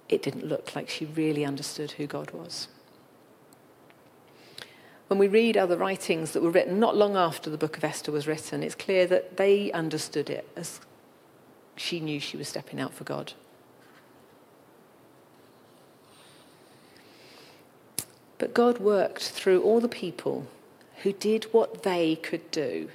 it 0.08 0.22
didn't 0.22 0.46
look 0.46 0.74
like 0.74 0.88
she 0.88 1.04
really 1.04 1.44
understood 1.44 1.92
who 1.92 2.06
God 2.06 2.30
was. 2.30 2.68
When 5.08 5.18
we 5.18 5.28
read 5.28 5.56
other 5.56 5.76
writings 5.76 6.32
that 6.32 6.42
were 6.42 6.50
written 6.50 6.80
not 6.80 6.96
long 6.96 7.16
after 7.16 7.48
the 7.48 7.58
book 7.58 7.76
of 7.76 7.84
Esther 7.84 8.10
was 8.10 8.26
written, 8.26 8.62
it's 8.62 8.74
clear 8.74 9.06
that 9.06 9.36
they 9.36 9.70
understood 9.72 10.28
it 10.28 10.48
as 10.56 10.80
she 11.76 12.00
knew 12.00 12.18
she 12.18 12.36
was 12.36 12.48
stepping 12.48 12.80
out 12.80 12.92
for 12.92 13.04
God. 13.04 13.32
But 18.38 18.52
God 18.52 18.78
worked 18.78 19.22
through 19.22 19.62
all 19.62 19.80
the 19.80 19.88
people 19.88 20.46
who 21.02 21.12
did 21.12 21.44
what 21.52 21.82
they 21.84 22.16
could 22.16 22.50
do. 22.50 22.88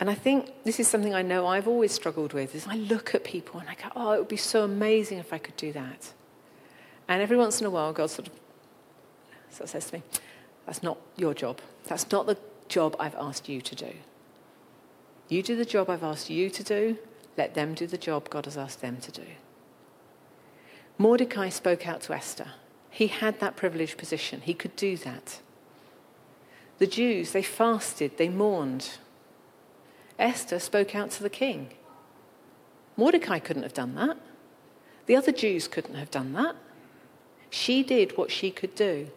And 0.00 0.10
I 0.10 0.14
think 0.14 0.52
this 0.64 0.80
is 0.80 0.88
something 0.88 1.14
I 1.14 1.22
know 1.22 1.46
I've 1.46 1.68
always 1.68 1.92
struggled 1.92 2.32
with 2.32 2.54
is 2.54 2.66
I 2.66 2.74
look 2.74 3.14
at 3.14 3.22
people 3.22 3.60
and 3.60 3.68
I 3.68 3.74
go, 3.74 3.88
oh, 3.94 4.12
it 4.12 4.18
would 4.18 4.28
be 4.28 4.36
so 4.36 4.64
amazing 4.64 5.18
if 5.18 5.32
I 5.32 5.38
could 5.38 5.56
do 5.56 5.72
that. 5.72 6.12
And 7.06 7.22
every 7.22 7.36
once 7.36 7.60
in 7.60 7.66
a 7.66 7.70
while, 7.70 7.92
God 7.92 8.10
sort 8.10 8.28
of, 8.28 8.34
sort 9.52 9.64
of 9.64 9.70
says 9.70 9.86
to 9.90 9.96
me, 9.96 10.02
that's 10.66 10.82
not 10.82 10.98
your 11.16 11.34
job. 11.34 11.60
That's 11.84 12.10
not 12.10 12.26
the 12.26 12.38
job 12.68 12.96
I've 12.98 13.14
asked 13.16 13.48
you 13.48 13.60
to 13.60 13.74
do. 13.74 13.92
You 15.28 15.42
do 15.42 15.56
the 15.56 15.64
job 15.64 15.88
I've 15.90 16.02
asked 16.02 16.30
you 16.30 16.50
to 16.50 16.62
do. 16.62 16.98
Let 17.36 17.54
them 17.54 17.74
do 17.74 17.86
the 17.86 17.98
job 17.98 18.28
God 18.28 18.44
has 18.44 18.56
asked 18.56 18.80
them 18.80 18.98
to 18.98 19.10
do. 19.10 19.26
Mordecai 20.98 21.48
spoke 21.48 21.88
out 21.88 22.02
to 22.02 22.12
Esther. 22.12 22.52
He 22.90 23.06
had 23.06 23.40
that 23.40 23.56
privileged 23.56 23.96
position. 23.96 24.42
He 24.42 24.54
could 24.54 24.76
do 24.76 24.96
that. 24.98 25.40
The 26.78 26.86
Jews, 26.86 27.32
they 27.32 27.42
fasted, 27.42 28.18
they 28.18 28.28
mourned. 28.28 28.98
Esther 30.18 30.58
spoke 30.58 30.94
out 30.94 31.10
to 31.12 31.22
the 31.22 31.30
king. 31.30 31.70
Mordecai 32.96 33.38
couldn't 33.38 33.62
have 33.62 33.72
done 33.72 33.94
that. 33.94 34.18
The 35.06 35.16
other 35.16 35.32
Jews 35.32 35.68
couldn't 35.68 35.94
have 35.94 36.10
done 36.10 36.32
that. 36.34 36.56
She 37.50 37.82
did 37.82 38.16
what 38.16 38.30
she 38.30 38.50
could 38.50 38.74
do. 38.74 39.08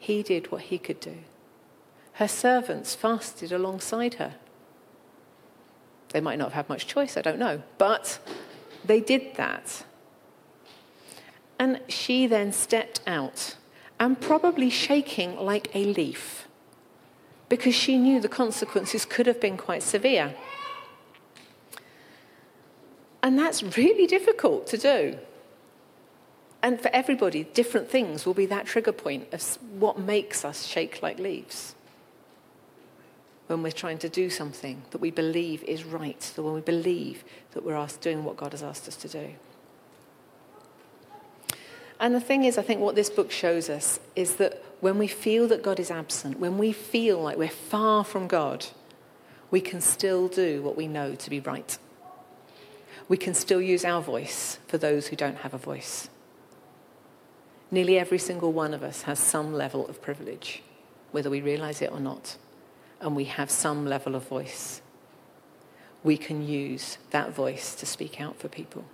He 0.00 0.22
did 0.22 0.50
what 0.50 0.62
he 0.62 0.78
could 0.78 0.98
do. 0.98 1.18
Her 2.14 2.26
servants 2.26 2.94
fasted 2.94 3.52
alongside 3.52 4.14
her. 4.14 4.34
They 6.08 6.20
might 6.20 6.38
not 6.38 6.46
have 6.46 6.64
had 6.64 6.68
much 6.68 6.86
choice, 6.86 7.16
I 7.16 7.22
don't 7.22 7.38
know, 7.38 7.62
but 7.78 8.18
they 8.84 9.00
did 9.00 9.36
that. 9.36 9.84
And 11.58 11.80
she 11.88 12.26
then 12.26 12.52
stepped 12.52 13.02
out 13.06 13.56
and 14.00 14.18
probably 14.18 14.70
shaking 14.70 15.36
like 15.36 15.68
a 15.74 15.84
leaf 15.84 16.48
because 17.50 17.74
she 17.74 17.98
knew 17.98 18.20
the 18.20 18.28
consequences 18.28 19.04
could 19.04 19.26
have 19.26 19.40
been 19.40 19.58
quite 19.58 19.82
severe. 19.82 20.34
And 23.22 23.38
that's 23.38 23.62
really 23.76 24.06
difficult 24.06 24.66
to 24.68 24.78
do. 24.78 25.18
And 26.62 26.80
for 26.80 26.88
everybody, 26.92 27.44
different 27.44 27.88
things 27.88 28.26
will 28.26 28.34
be 28.34 28.46
that 28.46 28.66
trigger 28.66 28.92
point 28.92 29.32
of 29.32 29.42
what 29.78 29.98
makes 29.98 30.44
us 30.44 30.66
shake 30.66 31.02
like 31.02 31.18
leaves 31.18 31.74
when 33.50 33.64
we're 33.64 33.72
trying 33.72 33.98
to 33.98 34.08
do 34.08 34.30
something 34.30 34.80
that 34.92 35.00
we 35.00 35.10
believe 35.10 35.64
is 35.64 35.82
right, 35.82 36.20
that 36.20 36.42
when 36.42 36.54
we 36.54 36.60
believe 36.60 37.24
that 37.50 37.64
we're 37.64 37.74
asked, 37.74 38.00
doing 38.00 38.22
what 38.22 38.36
God 38.36 38.52
has 38.52 38.62
asked 38.62 38.86
us 38.86 38.94
to 38.94 39.08
do. 39.08 39.30
And 41.98 42.14
the 42.14 42.20
thing 42.20 42.44
is, 42.44 42.58
I 42.58 42.62
think 42.62 42.80
what 42.80 42.94
this 42.94 43.10
book 43.10 43.32
shows 43.32 43.68
us 43.68 43.98
is 44.14 44.36
that 44.36 44.62
when 44.78 44.98
we 44.98 45.08
feel 45.08 45.48
that 45.48 45.64
God 45.64 45.80
is 45.80 45.90
absent, 45.90 46.38
when 46.38 46.58
we 46.58 46.70
feel 46.72 47.20
like 47.20 47.38
we're 47.38 47.48
far 47.48 48.04
from 48.04 48.28
God, 48.28 48.66
we 49.50 49.60
can 49.60 49.80
still 49.80 50.28
do 50.28 50.62
what 50.62 50.76
we 50.76 50.86
know 50.86 51.16
to 51.16 51.28
be 51.28 51.40
right. 51.40 51.76
We 53.08 53.16
can 53.16 53.34
still 53.34 53.60
use 53.60 53.84
our 53.84 54.00
voice 54.00 54.60
for 54.68 54.78
those 54.78 55.08
who 55.08 55.16
don't 55.16 55.38
have 55.38 55.54
a 55.54 55.58
voice. 55.58 56.08
Nearly 57.70 57.98
every 57.98 58.18
single 58.18 58.52
one 58.52 58.74
of 58.74 58.82
us 58.82 59.02
has 59.02 59.18
some 59.18 59.54
level 59.54 59.86
of 59.86 60.02
privilege, 60.02 60.62
whether 61.12 61.30
we 61.30 61.40
realize 61.40 61.80
it 61.80 61.92
or 61.92 62.00
not, 62.00 62.36
and 63.00 63.14
we 63.14 63.24
have 63.24 63.50
some 63.50 63.86
level 63.86 64.14
of 64.14 64.26
voice. 64.26 64.82
We 66.02 66.16
can 66.16 66.46
use 66.46 66.98
that 67.10 67.32
voice 67.32 67.74
to 67.76 67.86
speak 67.86 68.20
out 68.20 68.38
for 68.38 68.48
people. 68.48 68.84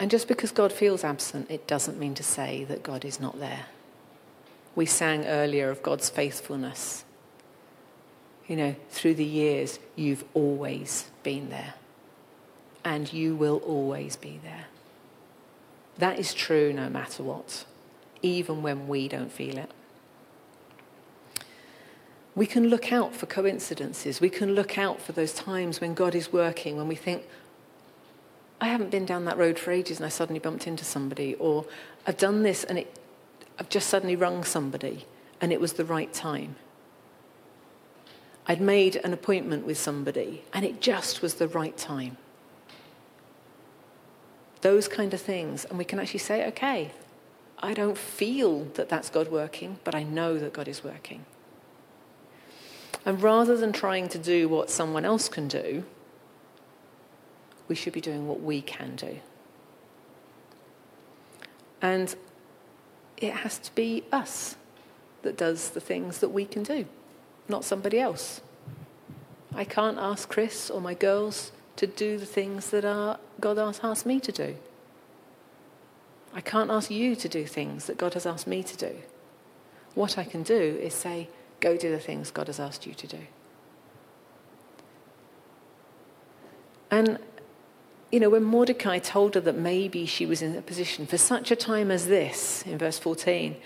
And 0.00 0.10
just 0.10 0.26
because 0.26 0.50
God 0.50 0.72
feels 0.72 1.04
absent, 1.04 1.48
it 1.48 1.68
doesn't 1.68 1.98
mean 1.98 2.14
to 2.14 2.24
say 2.24 2.64
that 2.64 2.82
God 2.82 3.04
is 3.04 3.20
not 3.20 3.38
there. 3.38 3.66
We 4.74 4.84
sang 4.84 5.26
earlier 5.26 5.70
of 5.70 5.82
God's 5.82 6.10
faithfulness. 6.10 7.04
You 8.48 8.56
know, 8.56 8.76
through 8.90 9.14
the 9.14 9.24
years, 9.24 9.78
you've 9.94 10.24
always 10.34 11.08
been 11.22 11.50
there. 11.50 11.74
And 12.84 13.12
you 13.12 13.36
will 13.36 13.58
always 13.58 14.16
be 14.16 14.40
there. 14.42 14.66
That 15.98 16.18
is 16.18 16.34
true 16.34 16.72
no 16.72 16.88
matter 16.88 17.22
what, 17.22 17.64
even 18.22 18.62
when 18.62 18.88
we 18.88 19.08
don't 19.08 19.30
feel 19.30 19.58
it. 19.58 19.70
We 22.34 22.46
can 22.46 22.68
look 22.68 22.92
out 22.92 23.14
for 23.14 23.26
coincidences. 23.26 24.20
We 24.20 24.30
can 24.30 24.54
look 24.54 24.78
out 24.78 25.02
for 25.02 25.12
those 25.12 25.34
times 25.34 25.80
when 25.80 25.92
God 25.92 26.14
is 26.14 26.32
working, 26.32 26.76
when 26.76 26.88
we 26.88 26.94
think, 26.94 27.24
I 28.60 28.68
haven't 28.68 28.90
been 28.90 29.04
down 29.04 29.24
that 29.26 29.36
road 29.36 29.58
for 29.58 29.70
ages 29.70 29.98
and 29.98 30.06
I 30.06 30.08
suddenly 30.08 30.38
bumped 30.38 30.66
into 30.66 30.84
somebody, 30.84 31.34
or 31.34 31.66
I've 32.06 32.16
done 32.16 32.42
this 32.42 32.64
and 32.64 32.78
it, 32.78 32.98
I've 33.58 33.68
just 33.68 33.88
suddenly 33.88 34.16
rung 34.16 34.44
somebody 34.44 35.04
and 35.40 35.52
it 35.52 35.60
was 35.60 35.74
the 35.74 35.84
right 35.84 36.12
time. 36.12 36.56
I'd 38.46 38.60
made 38.60 38.96
an 38.96 39.12
appointment 39.12 39.66
with 39.66 39.78
somebody 39.78 40.44
and 40.54 40.64
it 40.64 40.80
just 40.80 41.22
was 41.22 41.34
the 41.34 41.48
right 41.48 41.76
time. 41.76 42.16
Those 44.62 44.88
kind 44.88 45.12
of 45.14 45.20
things. 45.20 45.64
And 45.66 45.78
we 45.78 45.84
can 45.84 46.00
actually 46.00 46.20
say, 46.20 46.46
okay, 46.48 46.92
I 47.58 47.74
don't 47.74 47.98
feel 47.98 48.64
that 48.74 48.88
that's 48.88 49.08
God 49.08 49.30
working, 49.30 49.78
but 49.84 49.94
I 49.94 50.02
know 50.02 50.38
that 50.38 50.52
God 50.52 50.66
is 50.66 50.82
working. 50.82 51.24
And 53.04 53.22
rather 53.22 53.56
than 53.56 53.72
trying 53.72 54.08
to 54.08 54.18
do 54.18 54.48
what 54.48 54.70
someone 54.70 55.04
else 55.04 55.28
can 55.28 55.46
do, 55.48 55.84
we 57.68 57.74
should 57.74 57.92
be 57.92 58.00
doing 58.00 58.26
what 58.26 58.40
we 58.40 58.60
can 58.60 58.96
do. 58.96 59.18
And 61.80 62.14
it 63.16 63.32
has 63.32 63.58
to 63.58 63.74
be 63.74 64.04
us 64.12 64.56
that 65.22 65.36
does 65.36 65.70
the 65.70 65.80
things 65.80 66.18
that 66.18 66.30
we 66.30 66.44
can 66.44 66.62
do, 66.62 66.86
not 67.48 67.64
somebody 67.64 67.98
else. 67.98 68.40
I 69.54 69.64
can't 69.64 69.98
ask 69.98 70.28
Chris 70.28 70.70
or 70.70 70.80
my 70.80 70.94
girls 70.94 71.52
to 71.82 71.88
do 71.88 72.16
the 72.16 72.26
things 72.26 72.70
that 72.70 72.84
are, 72.84 73.18
God 73.40 73.58
has 73.58 73.80
asked 73.82 74.06
me 74.06 74.20
to 74.20 74.30
do. 74.30 74.54
I 76.32 76.40
can't 76.40 76.70
ask 76.70 76.92
you 76.92 77.16
to 77.16 77.28
do 77.28 77.44
things 77.44 77.86
that 77.86 77.98
God 77.98 78.14
has 78.14 78.24
asked 78.24 78.46
me 78.46 78.62
to 78.62 78.76
do. 78.76 78.94
What 79.96 80.16
I 80.16 80.22
can 80.22 80.44
do 80.44 80.78
is 80.80 80.94
say, 80.94 81.28
Go 81.58 81.76
do 81.76 81.90
the 81.90 81.98
things 81.98 82.30
God 82.30 82.46
has 82.46 82.60
asked 82.60 82.86
you 82.86 82.94
to 82.94 83.06
do. 83.06 83.18
And, 86.90 87.18
you 88.12 88.20
know, 88.20 88.30
when 88.30 88.44
Mordecai 88.44 89.00
told 89.00 89.34
her 89.34 89.40
that 89.40 89.56
maybe 89.56 90.06
she 90.06 90.24
was 90.24 90.40
in 90.40 90.56
a 90.56 90.62
position 90.62 91.06
for 91.06 91.18
such 91.18 91.50
a 91.50 91.56
time 91.56 91.90
as 91.90 92.06
this, 92.06 92.62
in 92.62 92.78
verse 92.78 92.98
14, 92.98 93.56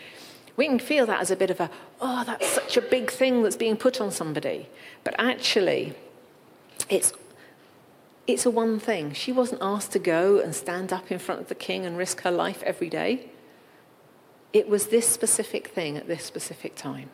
we 0.56 0.66
can 0.66 0.78
feel 0.78 1.04
that 1.04 1.20
as 1.20 1.30
a 1.30 1.36
bit 1.36 1.50
of 1.50 1.60
a, 1.60 1.70
oh, 2.00 2.24
that's 2.24 2.48
such 2.48 2.78
a 2.78 2.82
big 2.82 3.10
thing 3.10 3.42
that's 3.42 3.56
being 3.56 3.76
put 3.76 4.00
on 4.00 4.10
somebody. 4.10 4.68
But 5.04 5.14
actually, 5.18 5.94
it's, 6.88 7.12
it's 8.26 8.44
a 8.44 8.50
one 8.50 8.78
thing. 8.80 9.12
She 9.12 9.32
wasn't 9.32 9.62
asked 9.62 9.92
to 9.92 9.98
go 9.98 10.40
and 10.40 10.54
stand 10.54 10.92
up 10.92 11.10
in 11.10 11.18
front 11.18 11.40
of 11.40 11.48
the 11.48 11.54
king 11.54 11.86
and 11.86 11.96
risk 11.96 12.22
her 12.22 12.30
life 12.30 12.62
every 12.64 12.88
day. 12.88 13.30
It 14.52 14.68
was 14.68 14.88
this 14.88 15.08
specific 15.08 15.68
thing 15.68 15.96
at 15.96 16.08
this 16.08 16.24
specific 16.24 16.74
time. 16.74 17.10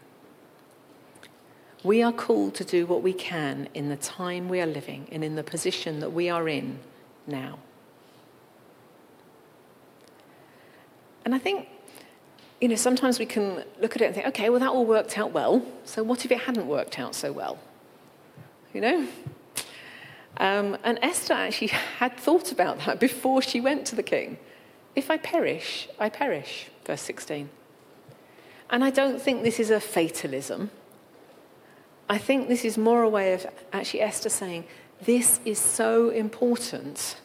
We 1.84 2.02
are 2.02 2.12
called 2.12 2.54
to 2.54 2.64
do 2.64 2.86
what 2.86 3.02
we 3.02 3.12
can 3.12 3.68
in 3.74 3.88
the 3.88 3.96
time 3.96 4.48
we 4.48 4.60
are 4.60 4.66
living 4.66 5.08
and 5.10 5.24
in 5.24 5.34
the 5.34 5.42
position 5.42 6.00
that 6.00 6.10
we 6.10 6.30
are 6.30 6.48
in 6.48 6.78
now. 7.26 7.58
And 11.24 11.34
I 11.34 11.38
think, 11.38 11.68
you 12.60 12.68
know, 12.68 12.76
sometimes 12.76 13.18
we 13.18 13.26
can 13.26 13.64
look 13.80 13.96
at 13.96 14.02
it 14.02 14.06
and 14.06 14.14
think, 14.14 14.26
okay, 14.28 14.48
well, 14.48 14.60
that 14.60 14.70
all 14.70 14.86
worked 14.86 15.18
out 15.18 15.32
well. 15.32 15.64
So 15.84 16.02
what 16.02 16.24
if 16.24 16.30
it 16.30 16.38
hadn't 16.38 16.66
worked 16.66 16.98
out 16.98 17.14
so 17.14 17.32
well? 17.32 17.58
You 18.72 18.80
know? 18.80 19.08
Um, 20.38 20.76
and 20.82 20.98
Esther 21.02 21.34
actually 21.34 21.68
had 21.68 22.16
thought 22.16 22.52
about 22.52 22.80
that 22.80 22.98
before 22.98 23.42
she 23.42 23.60
went 23.60 23.86
to 23.86 23.96
the 23.96 24.02
king. 24.02 24.38
If 24.94 25.10
I 25.10 25.16
perish, 25.16 25.88
I 25.98 26.08
perish, 26.08 26.66
verse 26.84 27.02
16. 27.02 27.48
And 28.70 28.82
I 28.82 28.90
don't 28.90 29.20
think 29.20 29.42
this 29.42 29.60
is 29.60 29.70
a 29.70 29.80
fatalism. 29.80 30.70
I 32.08 32.18
think 32.18 32.48
this 32.48 32.64
is 32.64 32.76
more 32.76 33.02
a 33.02 33.08
way 33.08 33.32
of 33.34 33.46
actually 33.72 34.00
Esther 34.00 34.28
saying, 34.28 34.64
This 35.02 35.40
is 35.44 35.58
so 35.58 36.10
important 36.10 37.16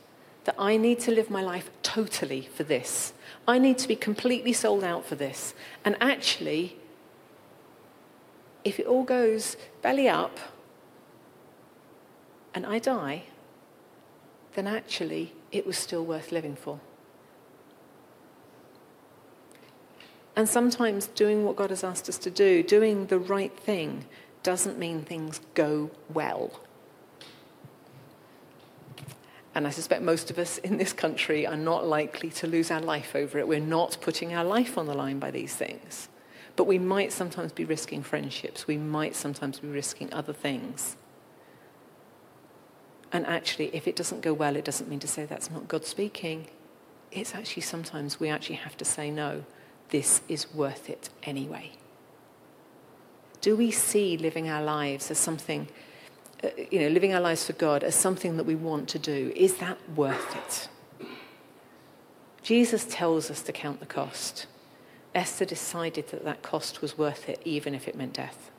that 0.44 0.56
I 0.58 0.78
need 0.78 1.00
to 1.02 1.12
live 1.12 1.30
my 1.30 1.42
life 1.42 1.70
totally 1.84 2.50
for 2.54 2.64
this. 2.64 3.14
I 3.48 3.60
need 3.60 3.78
to 3.80 3.88
be 3.88 3.96
completely 3.96 4.54
sold 4.54 4.84
out 4.84 5.06
for 5.06 5.16
this. 5.16 5.54
And 5.84 5.98
actually, 6.00 6.78
if 8.64 8.80
it 8.80 8.86
all 8.86 9.04
goes 9.04 9.58
belly 9.82 10.08
up 10.08 10.40
and 12.58 12.66
I 12.66 12.80
die, 12.80 13.22
then 14.56 14.66
actually 14.66 15.36
it 15.52 15.68
was 15.68 15.78
still 15.78 16.04
worth 16.04 16.32
living 16.32 16.56
for. 16.56 16.80
And 20.36 20.50
sometimes 20.50 21.06
doing 21.06 21.46
what 21.46 21.56
God 21.56 21.70
has 21.70 21.84
asked 21.84 22.10
us 22.10 22.18
to 22.18 22.32
do, 22.32 22.64
doing 22.64 23.06
the 23.06 23.20
right 23.20 23.56
thing, 23.56 24.06
doesn't 24.42 24.80
mean 24.80 25.04
things 25.04 25.40
go 25.54 25.92
well. 26.12 26.60
And 29.54 29.68
I 29.68 29.70
suspect 29.70 30.02
most 30.02 30.32
of 30.32 30.40
us 30.40 30.58
in 30.58 30.78
this 30.78 30.94
country 30.94 31.46
are 31.46 31.56
not 31.56 31.86
likely 31.86 32.32
to 32.32 32.48
lose 32.48 32.72
our 32.72 32.82
life 32.82 33.16
over 33.16 33.38
it. 33.38 33.48
We're 33.48 33.60
not 33.60 33.98
putting 34.02 34.34
our 34.34 34.44
life 34.44 34.80
on 34.80 34.88
the 34.88 34.96
line 34.96 35.20
by 35.20 35.30
these 35.30 35.56
things. 35.56 36.10
But 36.56 36.66
we 36.66 36.80
might 36.80 37.12
sometimes 37.14 37.52
be 37.52 37.66
risking 37.66 38.02
friendships. 38.02 38.66
We 38.66 38.78
might 38.78 39.16
sometimes 39.16 39.60
be 39.60 39.68
risking 39.68 40.12
other 40.12 40.34
things. 40.34 40.98
And 43.12 43.26
actually, 43.26 43.74
if 43.74 43.88
it 43.88 43.96
doesn't 43.96 44.22
go 44.22 44.34
well, 44.34 44.56
it 44.56 44.66
doesn't 44.66 44.90
mean 44.90 45.00
to 45.00 45.08
say 45.08 45.26
that's 45.26 45.50
not 45.50 45.68
God 45.68 45.86
speaking. 45.86 46.48
It's 47.12 47.34
actually 47.34 47.62
sometimes 47.62 48.20
we 48.20 48.30
actually 48.30 48.58
have 48.58 48.76
to 48.78 48.86
say, 48.86 49.10
no, 49.10 49.46
this 49.90 50.22
is 50.28 50.54
worth 50.54 50.90
it 50.90 51.10
anyway. 51.24 51.72
Do 53.40 53.56
we 53.56 53.72
see 53.72 54.18
living 54.18 54.50
our 54.50 54.62
lives 54.62 55.10
as 55.10 55.18
something, 55.18 55.70
uh, 56.44 56.50
you 56.70 56.80
know, 56.80 56.90
living 56.90 57.14
our 57.14 57.22
lives 57.22 57.46
for 57.46 57.54
God 57.54 57.84
as 57.84 57.96
something 57.96 58.36
that 58.38 58.46
we 58.46 58.56
want 58.56 58.90
to 58.90 59.00
do? 59.00 59.32
Is 59.36 59.58
that 59.58 59.78
worth 59.96 60.36
it? 60.36 61.08
Jesus 62.44 62.86
tells 62.90 63.32
us 63.32 63.42
to 63.44 63.52
count 63.52 63.80
the 63.80 63.86
cost. 63.86 64.48
Esther 65.16 65.46
decided 65.46 66.10
that 66.10 66.26
that 66.26 66.42
cost 66.42 66.82
was 66.82 66.98
worth 66.98 67.30
it, 67.30 67.42
even 67.46 67.74
if 67.74 67.88
it 67.88 67.96
meant 67.96 68.14
death. 68.14 68.52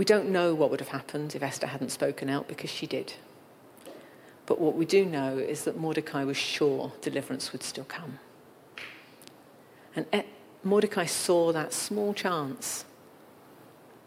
We 0.00 0.06
don't 0.06 0.30
know 0.30 0.54
what 0.54 0.70
would 0.70 0.80
have 0.80 0.88
happened 0.88 1.34
if 1.34 1.42
Esther 1.42 1.66
hadn't 1.66 1.90
spoken 1.90 2.30
out 2.30 2.48
because 2.48 2.70
she 2.70 2.86
did. 2.86 3.12
But 4.46 4.58
what 4.58 4.74
we 4.74 4.86
do 4.86 5.04
know 5.04 5.36
is 5.36 5.64
that 5.64 5.76
Mordecai 5.76 6.24
was 6.24 6.38
sure 6.38 6.94
deliverance 7.02 7.52
would 7.52 7.62
still 7.62 7.84
come. 7.84 8.18
And 9.94 10.06
Mordecai 10.64 11.04
saw 11.04 11.52
that 11.52 11.74
small 11.74 12.14
chance 12.14 12.86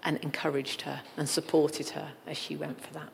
and 0.02 0.18
encouraged 0.24 0.82
her 0.82 1.04
and 1.16 1.30
supported 1.30 1.90
her 1.90 2.14
as 2.26 2.40
she 2.40 2.56
went 2.56 2.82
for 2.82 2.92
that. 2.96 3.12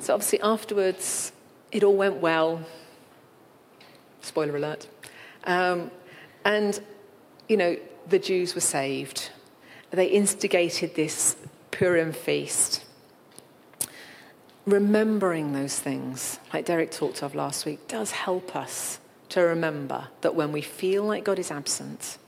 So, 0.00 0.14
obviously, 0.14 0.40
afterwards, 0.40 1.30
it 1.70 1.84
all 1.84 1.94
went 1.94 2.16
well. 2.16 2.62
Spoiler 4.20 4.56
alert. 4.56 4.88
Um, 5.44 5.92
and, 6.44 6.82
you 7.48 7.56
know, 7.56 7.76
the 8.08 8.18
Jews 8.18 8.56
were 8.56 8.60
saved. 8.60 9.30
They 9.92 10.06
instigated 10.06 10.94
this 10.94 11.36
Purim 11.70 12.12
feast. 12.12 12.84
Remembering 14.64 15.52
those 15.52 15.78
things, 15.78 16.38
like 16.52 16.64
Derek 16.64 16.90
talked 16.90 17.22
of 17.22 17.34
last 17.34 17.66
week, 17.66 17.88
does 17.88 18.12
help 18.12 18.56
us 18.56 19.00
to 19.30 19.40
remember 19.40 20.08
that 20.20 20.34
when 20.34 20.52
we 20.52 20.62
feel 20.62 21.04
like 21.04 21.24
God 21.24 21.38
is 21.38 21.50
absent, 21.50 22.18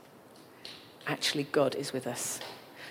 actually 1.07 1.45
God 1.45 1.75
is 1.75 1.93
with 1.93 2.07
us 2.07 2.41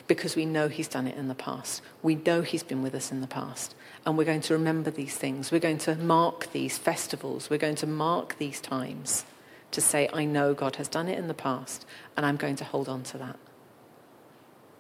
because 0.08 0.36
we 0.36 0.46
know 0.46 0.68
He's 0.68 0.88
done 0.88 1.08
it 1.08 1.18
in 1.18 1.28
the 1.28 1.36
past. 1.36 1.82
We 2.02 2.16
know 2.16 2.42
He's 2.42 2.64
been 2.64 2.82
with 2.82 2.96
us 2.96 3.12
in 3.12 3.22
the 3.22 3.28
past. 3.28 3.76
And 4.06 4.18
we're 4.18 4.26
going 4.26 4.42
to 4.42 4.54
remember 4.54 4.92
these 4.92 5.16
things. 5.16 5.52
We're 5.52 5.60
going 5.60 5.78
to 5.80 5.96
mark 5.96 6.52
these 6.52 6.78
festivals. 6.78 7.50
We're 7.50 7.58
going 7.58 7.76
to 7.76 7.88
mark 7.88 8.38
these 8.38 8.60
times 8.60 9.26
to 9.72 9.82
say, 9.82 10.10
I 10.14 10.26
know 10.26 10.54
God 10.54 10.76
has 10.76 10.88
done 10.88 11.08
it 11.08 11.18
in 11.18 11.28
the 11.28 11.34
past, 11.34 11.86
and 12.16 12.26
I'm 12.26 12.38
going 12.38 12.56
to 12.58 12.64
hold 12.64 12.90
on 12.90 13.04
to 13.04 13.18
that. 13.20 13.40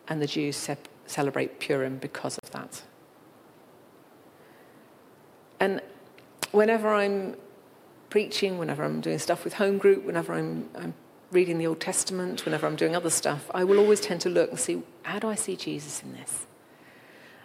And 0.07 0.21
the 0.21 0.27
Jews 0.27 0.55
ce- 0.55 0.77
celebrate 1.05 1.59
Purim 1.59 1.97
because 1.97 2.37
of 2.37 2.51
that. 2.51 2.83
And 5.59 5.81
whenever 6.51 6.93
I'm 6.93 7.35
preaching, 8.09 8.57
whenever 8.57 8.83
I'm 8.83 9.01
doing 9.01 9.19
stuff 9.19 9.43
with 9.43 9.53
home 9.53 9.77
group, 9.77 10.03
whenever 10.05 10.33
I'm, 10.33 10.69
I'm 10.75 10.93
reading 11.31 11.57
the 11.57 11.67
Old 11.67 11.79
Testament, 11.79 12.45
whenever 12.45 12.67
I'm 12.67 12.75
doing 12.75 12.95
other 12.95 13.09
stuff, 13.09 13.49
I 13.53 13.63
will 13.63 13.79
always 13.79 13.99
tend 13.99 14.21
to 14.21 14.29
look 14.29 14.49
and 14.51 14.59
see 14.59 14.83
how 15.03 15.19
do 15.19 15.27
I 15.27 15.35
see 15.35 15.55
Jesus 15.55 16.03
in 16.03 16.13
this? 16.13 16.45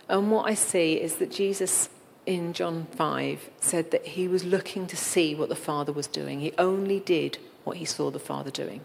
And 0.09 0.31
what 0.31 0.51
I 0.51 0.55
see 0.55 0.94
is 0.94 1.16
that 1.16 1.31
Jesus 1.31 1.90
in 2.27 2.53
John 2.53 2.87
5 2.92 3.51
said 3.61 3.90
that 3.90 4.05
he 4.05 4.29
was 4.29 4.44
looking 4.44 4.87
to 4.87 4.97
see 4.97 5.35
what 5.35 5.49
the 5.49 5.57
Father 5.57 5.92
was 5.92 6.07
doing. 6.07 6.40
He 6.40 6.53
only 6.59 7.01
did 7.01 7.38
what 7.64 7.79
he 7.79 7.85
saw 7.85 8.11
the 8.11 8.18
Father 8.18 8.51
doing 8.51 8.83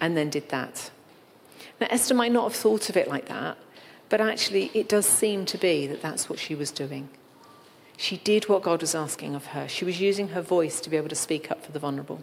and 0.00 0.16
then 0.16 0.30
did 0.30 0.48
that. 0.48 0.90
Now, 1.80 1.88
Esther 1.90 2.14
might 2.14 2.32
not 2.32 2.44
have 2.44 2.54
thought 2.54 2.88
of 2.88 2.96
it 2.96 3.08
like 3.08 3.26
that, 3.26 3.58
but 4.08 4.20
actually, 4.20 4.70
it 4.72 4.88
does 4.88 5.06
seem 5.06 5.44
to 5.46 5.58
be 5.58 5.86
that 5.86 6.00
that's 6.00 6.28
what 6.28 6.38
she 6.38 6.54
was 6.54 6.70
doing. 6.70 7.08
She 7.96 8.18
did 8.18 8.48
what 8.48 8.62
God 8.62 8.80
was 8.80 8.94
asking 8.94 9.34
of 9.34 9.46
her. 9.46 9.68
She 9.68 9.84
was 9.84 10.00
using 10.00 10.28
her 10.28 10.42
voice 10.42 10.80
to 10.80 10.90
be 10.90 10.96
able 10.96 11.08
to 11.08 11.14
speak 11.14 11.50
up 11.50 11.64
for 11.64 11.72
the 11.72 11.78
vulnerable. 11.78 12.22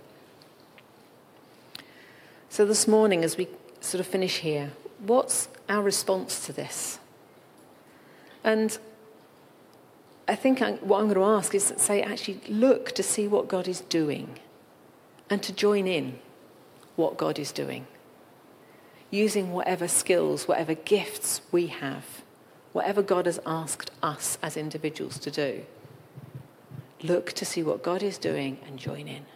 So, 2.49 2.65
this 2.65 2.87
morning, 2.87 3.23
as 3.23 3.37
we 3.37 3.47
sort 3.81 3.99
of 3.99 4.07
finish 4.07 4.39
here, 4.39 4.71
what's 4.99 5.49
our 5.67 5.83
response 5.83 6.45
to 6.45 6.53
this? 6.53 6.99
And 8.43 8.77
I 10.27 10.35
think 10.35 10.61
I, 10.61 10.73
what 10.73 10.99
I'm 10.99 11.05
going 11.05 11.15
to 11.15 11.23
ask 11.23 11.53
is 11.53 11.71
to 11.71 11.79
say, 11.79 12.01
actually, 12.01 12.41
look 12.47 12.91
to 12.93 13.03
see 13.03 13.27
what 13.27 13.47
God 13.47 13.67
is 13.67 13.81
doing 13.81 14.39
and 15.29 15.41
to 15.43 15.53
join 15.53 15.87
in 15.87 16.19
what 16.95 17.17
God 17.17 17.39
is 17.39 17.51
doing 17.51 17.87
using 19.13 19.51
whatever 19.51 19.87
skills, 19.87 20.47
whatever 20.47 20.73
gifts 20.73 21.41
we 21.51 21.67
have, 21.67 22.23
whatever 22.71 23.03
God 23.03 23.27
has 23.27 23.39
asked 23.45 23.91
us 24.01 24.39
as 24.41 24.57
individuals 24.57 25.19
to 25.19 25.29
do. 25.29 25.63
Look 27.03 27.31
to 27.33 27.45
see 27.45 27.61
what 27.61 27.83
God 27.83 28.01
is 28.01 28.17
doing 28.17 28.57
and 28.65 28.79
join 28.79 29.07
in. 29.07 29.27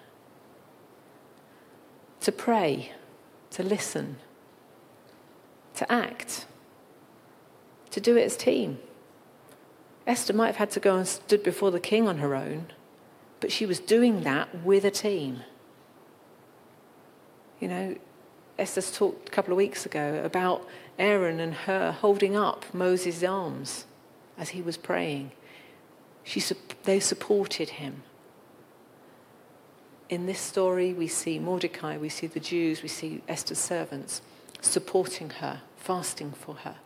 To 2.21 2.31
pray, 2.31 2.93
to 3.51 3.61
listen, 3.61 4.17
to 5.75 5.89
act, 5.91 6.47
to 7.91 8.01
do 8.01 8.17
it 8.17 8.23
as 8.23 8.35
a 8.35 8.39
team. 8.39 8.79
Esther 10.07 10.33
might 10.33 10.47
have 10.47 10.55
had 10.55 10.71
to 10.71 10.79
go 10.79 10.95
and 10.95 11.07
stood 11.07 11.43
before 11.43 11.69
the 11.69 11.79
king 11.79 12.07
on 12.07 12.17
her 12.17 12.33
own, 12.33 12.65
but 13.39 13.51
she 13.51 13.67
was 13.67 13.79
doing 13.79 14.23
that 14.23 14.63
with 14.63 14.83
a 14.83 14.91
team. 14.91 15.43
You 17.59 17.67
know, 17.67 17.95
Esther's 18.57 18.91
talked 18.91 19.29
a 19.29 19.31
couple 19.31 19.53
of 19.53 19.57
weeks 19.57 19.85
ago 19.85 20.21
about 20.23 20.67
Aaron 20.97 21.39
and 21.39 21.53
Hur 21.53 21.91
holding 21.91 22.35
up 22.35 22.65
Moses' 22.73 23.23
arms 23.23 23.85
as 24.37 24.49
he 24.49 24.61
was 24.61 24.77
praying. 24.77 25.31
She, 26.23 26.41
they 26.83 26.99
supported 26.99 27.69
him. 27.69 28.03
In 30.09 30.25
this 30.25 30.39
story, 30.39 30.93
we 30.93 31.07
see 31.07 31.37
Mordecai, 31.37 31.97
we 31.97 32.09
see 32.09 32.27
the 32.27 32.39
Jews, 32.39 32.81
we 32.81 32.87
see 32.87 33.21
Esther's 33.27 33.59
servants 33.59 34.21
supporting 34.61 35.29
her, 35.29 35.61
fasting 35.75 36.31
for 36.31 36.55
her 36.55 36.77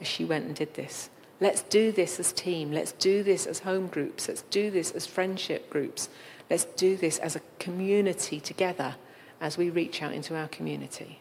as 0.00 0.06
she 0.06 0.24
went 0.24 0.46
and 0.46 0.54
did 0.54 0.74
this. 0.74 1.10
Let's 1.40 1.62
do 1.62 1.92
this 1.92 2.18
as 2.20 2.32
team. 2.32 2.72
Let's 2.72 2.92
do 2.92 3.22
this 3.22 3.46
as 3.46 3.60
home 3.60 3.88
groups. 3.88 4.28
Let's 4.28 4.42
do 4.42 4.70
this 4.70 4.92
as 4.92 5.06
friendship 5.06 5.68
groups. 5.68 6.08
Let's 6.48 6.64
do 6.64 6.96
this 6.96 7.18
as 7.18 7.36
a 7.36 7.40
community 7.58 8.40
together 8.40 8.94
as 9.40 9.58
we 9.58 9.70
reach 9.70 10.02
out 10.02 10.12
into 10.12 10.36
our 10.36 10.48
community. 10.48 11.20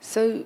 So 0.00 0.44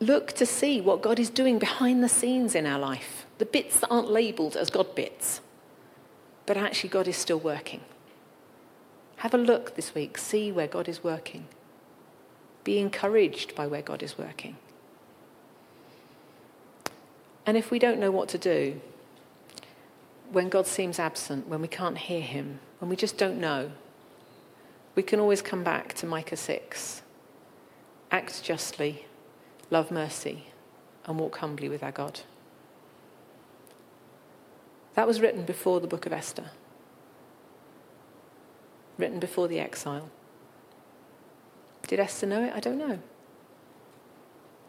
look 0.00 0.32
to 0.32 0.46
see 0.46 0.80
what 0.80 1.02
God 1.02 1.18
is 1.18 1.30
doing 1.30 1.58
behind 1.58 2.02
the 2.02 2.08
scenes 2.08 2.54
in 2.54 2.66
our 2.66 2.78
life, 2.78 3.26
the 3.38 3.44
bits 3.44 3.80
that 3.80 3.88
aren't 3.88 4.10
labeled 4.10 4.56
as 4.56 4.70
God 4.70 4.94
bits, 4.94 5.40
but 6.46 6.56
actually 6.56 6.90
God 6.90 7.06
is 7.06 7.16
still 7.16 7.38
working. 7.38 7.80
Have 9.16 9.34
a 9.34 9.38
look 9.38 9.76
this 9.76 9.94
week, 9.94 10.18
see 10.18 10.50
where 10.50 10.66
God 10.66 10.88
is 10.88 11.04
working. 11.04 11.46
Be 12.64 12.78
encouraged 12.78 13.54
by 13.54 13.66
where 13.66 13.82
God 13.82 14.02
is 14.02 14.18
working. 14.18 14.56
And 17.44 17.56
if 17.56 17.70
we 17.70 17.78
don't 17.78 17.98
know 17.98 18.10
what 18.10 18.28
to 18.30 18.38
do, 18.38 18.80
when 20.32 20.48
God 20.48 20.66
seems 20.66 20.98
absent, 20.98 21.46
when 21.46 21.60
we 21.60 21.68
can't 21.68 21.98
hear 21.98 22.22
him, 22.22 22.58
when 22.78 22.88
we 22.88 22.96
just 22.96 23.18
don't 23.18 23.38
know, 23.38 23.70
we 24.94 25.02
can 25.02 25.20
always 25.20 25.42
come 25.42 25.62
back 25.62 25.92
to 25.94 26.06
Micah 26.06 26.36
6. 26.36 27.02
Act 28.10 28.42
justly, 28.42 29.06
love 29.70 29.90
mercy, 29.90 30.46
and 31.04 31.18
walk 31.18 31.36
humbly 31.38 31.68
with 31.68 31.82
our 31.82 31.92
God. 31.92 32.20
That 34.94 35.06
was 35.06 35.20
written 35.20 35.44
before 35.44 35.80
the 35.80 35.86
book 35.86 36.06
of 36.06 36.12
Esther, 36.12 36.50
written 38.96 39.18
before 39.18 39.48
the 39.48 39.58
exile. 39.60 40.10
Did 41.86 42.00
Esther 42.00 42.26
know 42.26 42.44
it? 42.44 42.52
I 42.54 42.60
don't 42.60 42.78
know. 42.78 43.00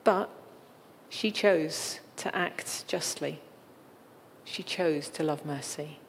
But 0.03 0.29
she 1.07 1.31
chose 1.31 2.01
to 2.17 2.35
act 2.35 2.85
justly 2.87 3.39
she 4.43 4.63
chose 4.63 5.09
to 5.09 5.23
love 5.23 5.45
mercy. 5.45 5.99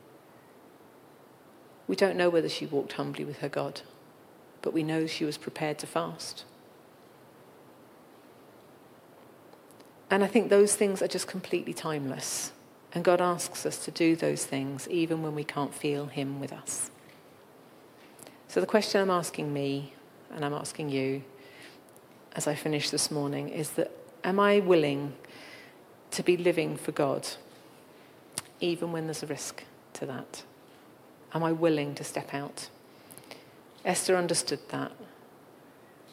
We 1.86 1.96
don't 1.96 2.16
know 2.16 2.30
whether 2.30 2.48
she 2.48 2.66
walked 2.66 2.92
humbly 2.92 3.24
with 3.24 3.38
her 3.38 3.48
God, 3.48 3.82
but 4.62 4.72
we 4.72 4.82
know 4.82 5.06
she 5.06 5.24
was 5.24 5.36
prepared 5.36 5.78
to 5.78 5.86
fast. 5.86 6.44
And 10.10 10.22
I 10.22 10.26
think 10.26 10.48
those 10.48 10.76
things 10.76 11.02
are 11.02 11.08
just 11.08 11.26
completely 11.26 11.74
timeless. 11.74 12.52
And 12.92 13.04
God 13.04 13.20
asks 13.20 13.66
us 13.66 13.84
to 13.84 13.90
do 13.90 14.14
those 14.14 14.44
things 14.44 14.88
even 14.88 15.22
when 15.22 15.34
we 15.34 15.44
can't 15.44 15.74
feel 15.74 16.06
Him 16.06 16.40
with 16.40 16.52
us. 16.52 16.90
So 18.48 18.60
the 18.60 18.66
question 18.66 19.00
I'm 19.00 19.10
asking 19.10 19.52
me, 19.52 19.92
and 20.32 20.44
I'm 20.44 20.54
asking 20.54 20.90
you 20.90 21.24
as 22.36 22.46
I 22.46 22.54
finish 22.54 22.90
this 22.90 23.10
morning, 23.10 23.48
is 23.48 23.70
that 23.70 23.90
am 24.22 24.38
I 24.38 24.60
willing 24.60 25.14
to 26.12 26.22
be 26.22 26.36
living 26.36 26.76
for 26.76 26.92
God 26.92 27.26
even 28.60 28.92
when 28.92 29.06
there's 29.06 29.22
a 29.22 29.26
risk 29.26 29.64
to 29.94 30.06
that? 30.06 30.44
Am 31.32 31.42
I 31.42 31.52
willing 31.52 31.94
to 31.96 32.04
step 32.04 32.32
out? 32.32 32.68
Esther 33.84 34.16
understood 34.16 34.60
that, 34.70 34.92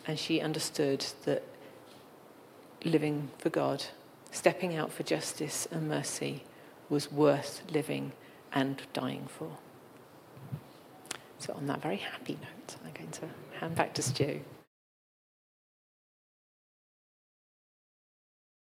and 0.05 0.19
she 0.19 0.41
understood 0.41 1.05
that 1.25 1.43
living 2.83 3.29
for 3.37 3.49
God, 3.49 3.85
stepping 4.31 4.75
out 4.75 4.91
for 4.91 5.03
justice 5.03 5.67
and 5.71 5.87
mercy, 5.87 6.43
was 6.89 7.11
worth 7.11 7.61
living 7.71 8.11
and 8.53 8.81
dying 8.93 9.27
for. 9.27 9.57
So, 11.39 11.53
on 11.53 11.67
that 11.67 11.81
very 11.81 11.97
happy 11.97 12.33
note, 12.33 12.75
I'm 12.85 12.91
going 12.93 13.11
to 13.11 13.29
hand 13.59 13.75
back 13.75 13.93
to 13.95 14.01
Stu. 14.01 14.41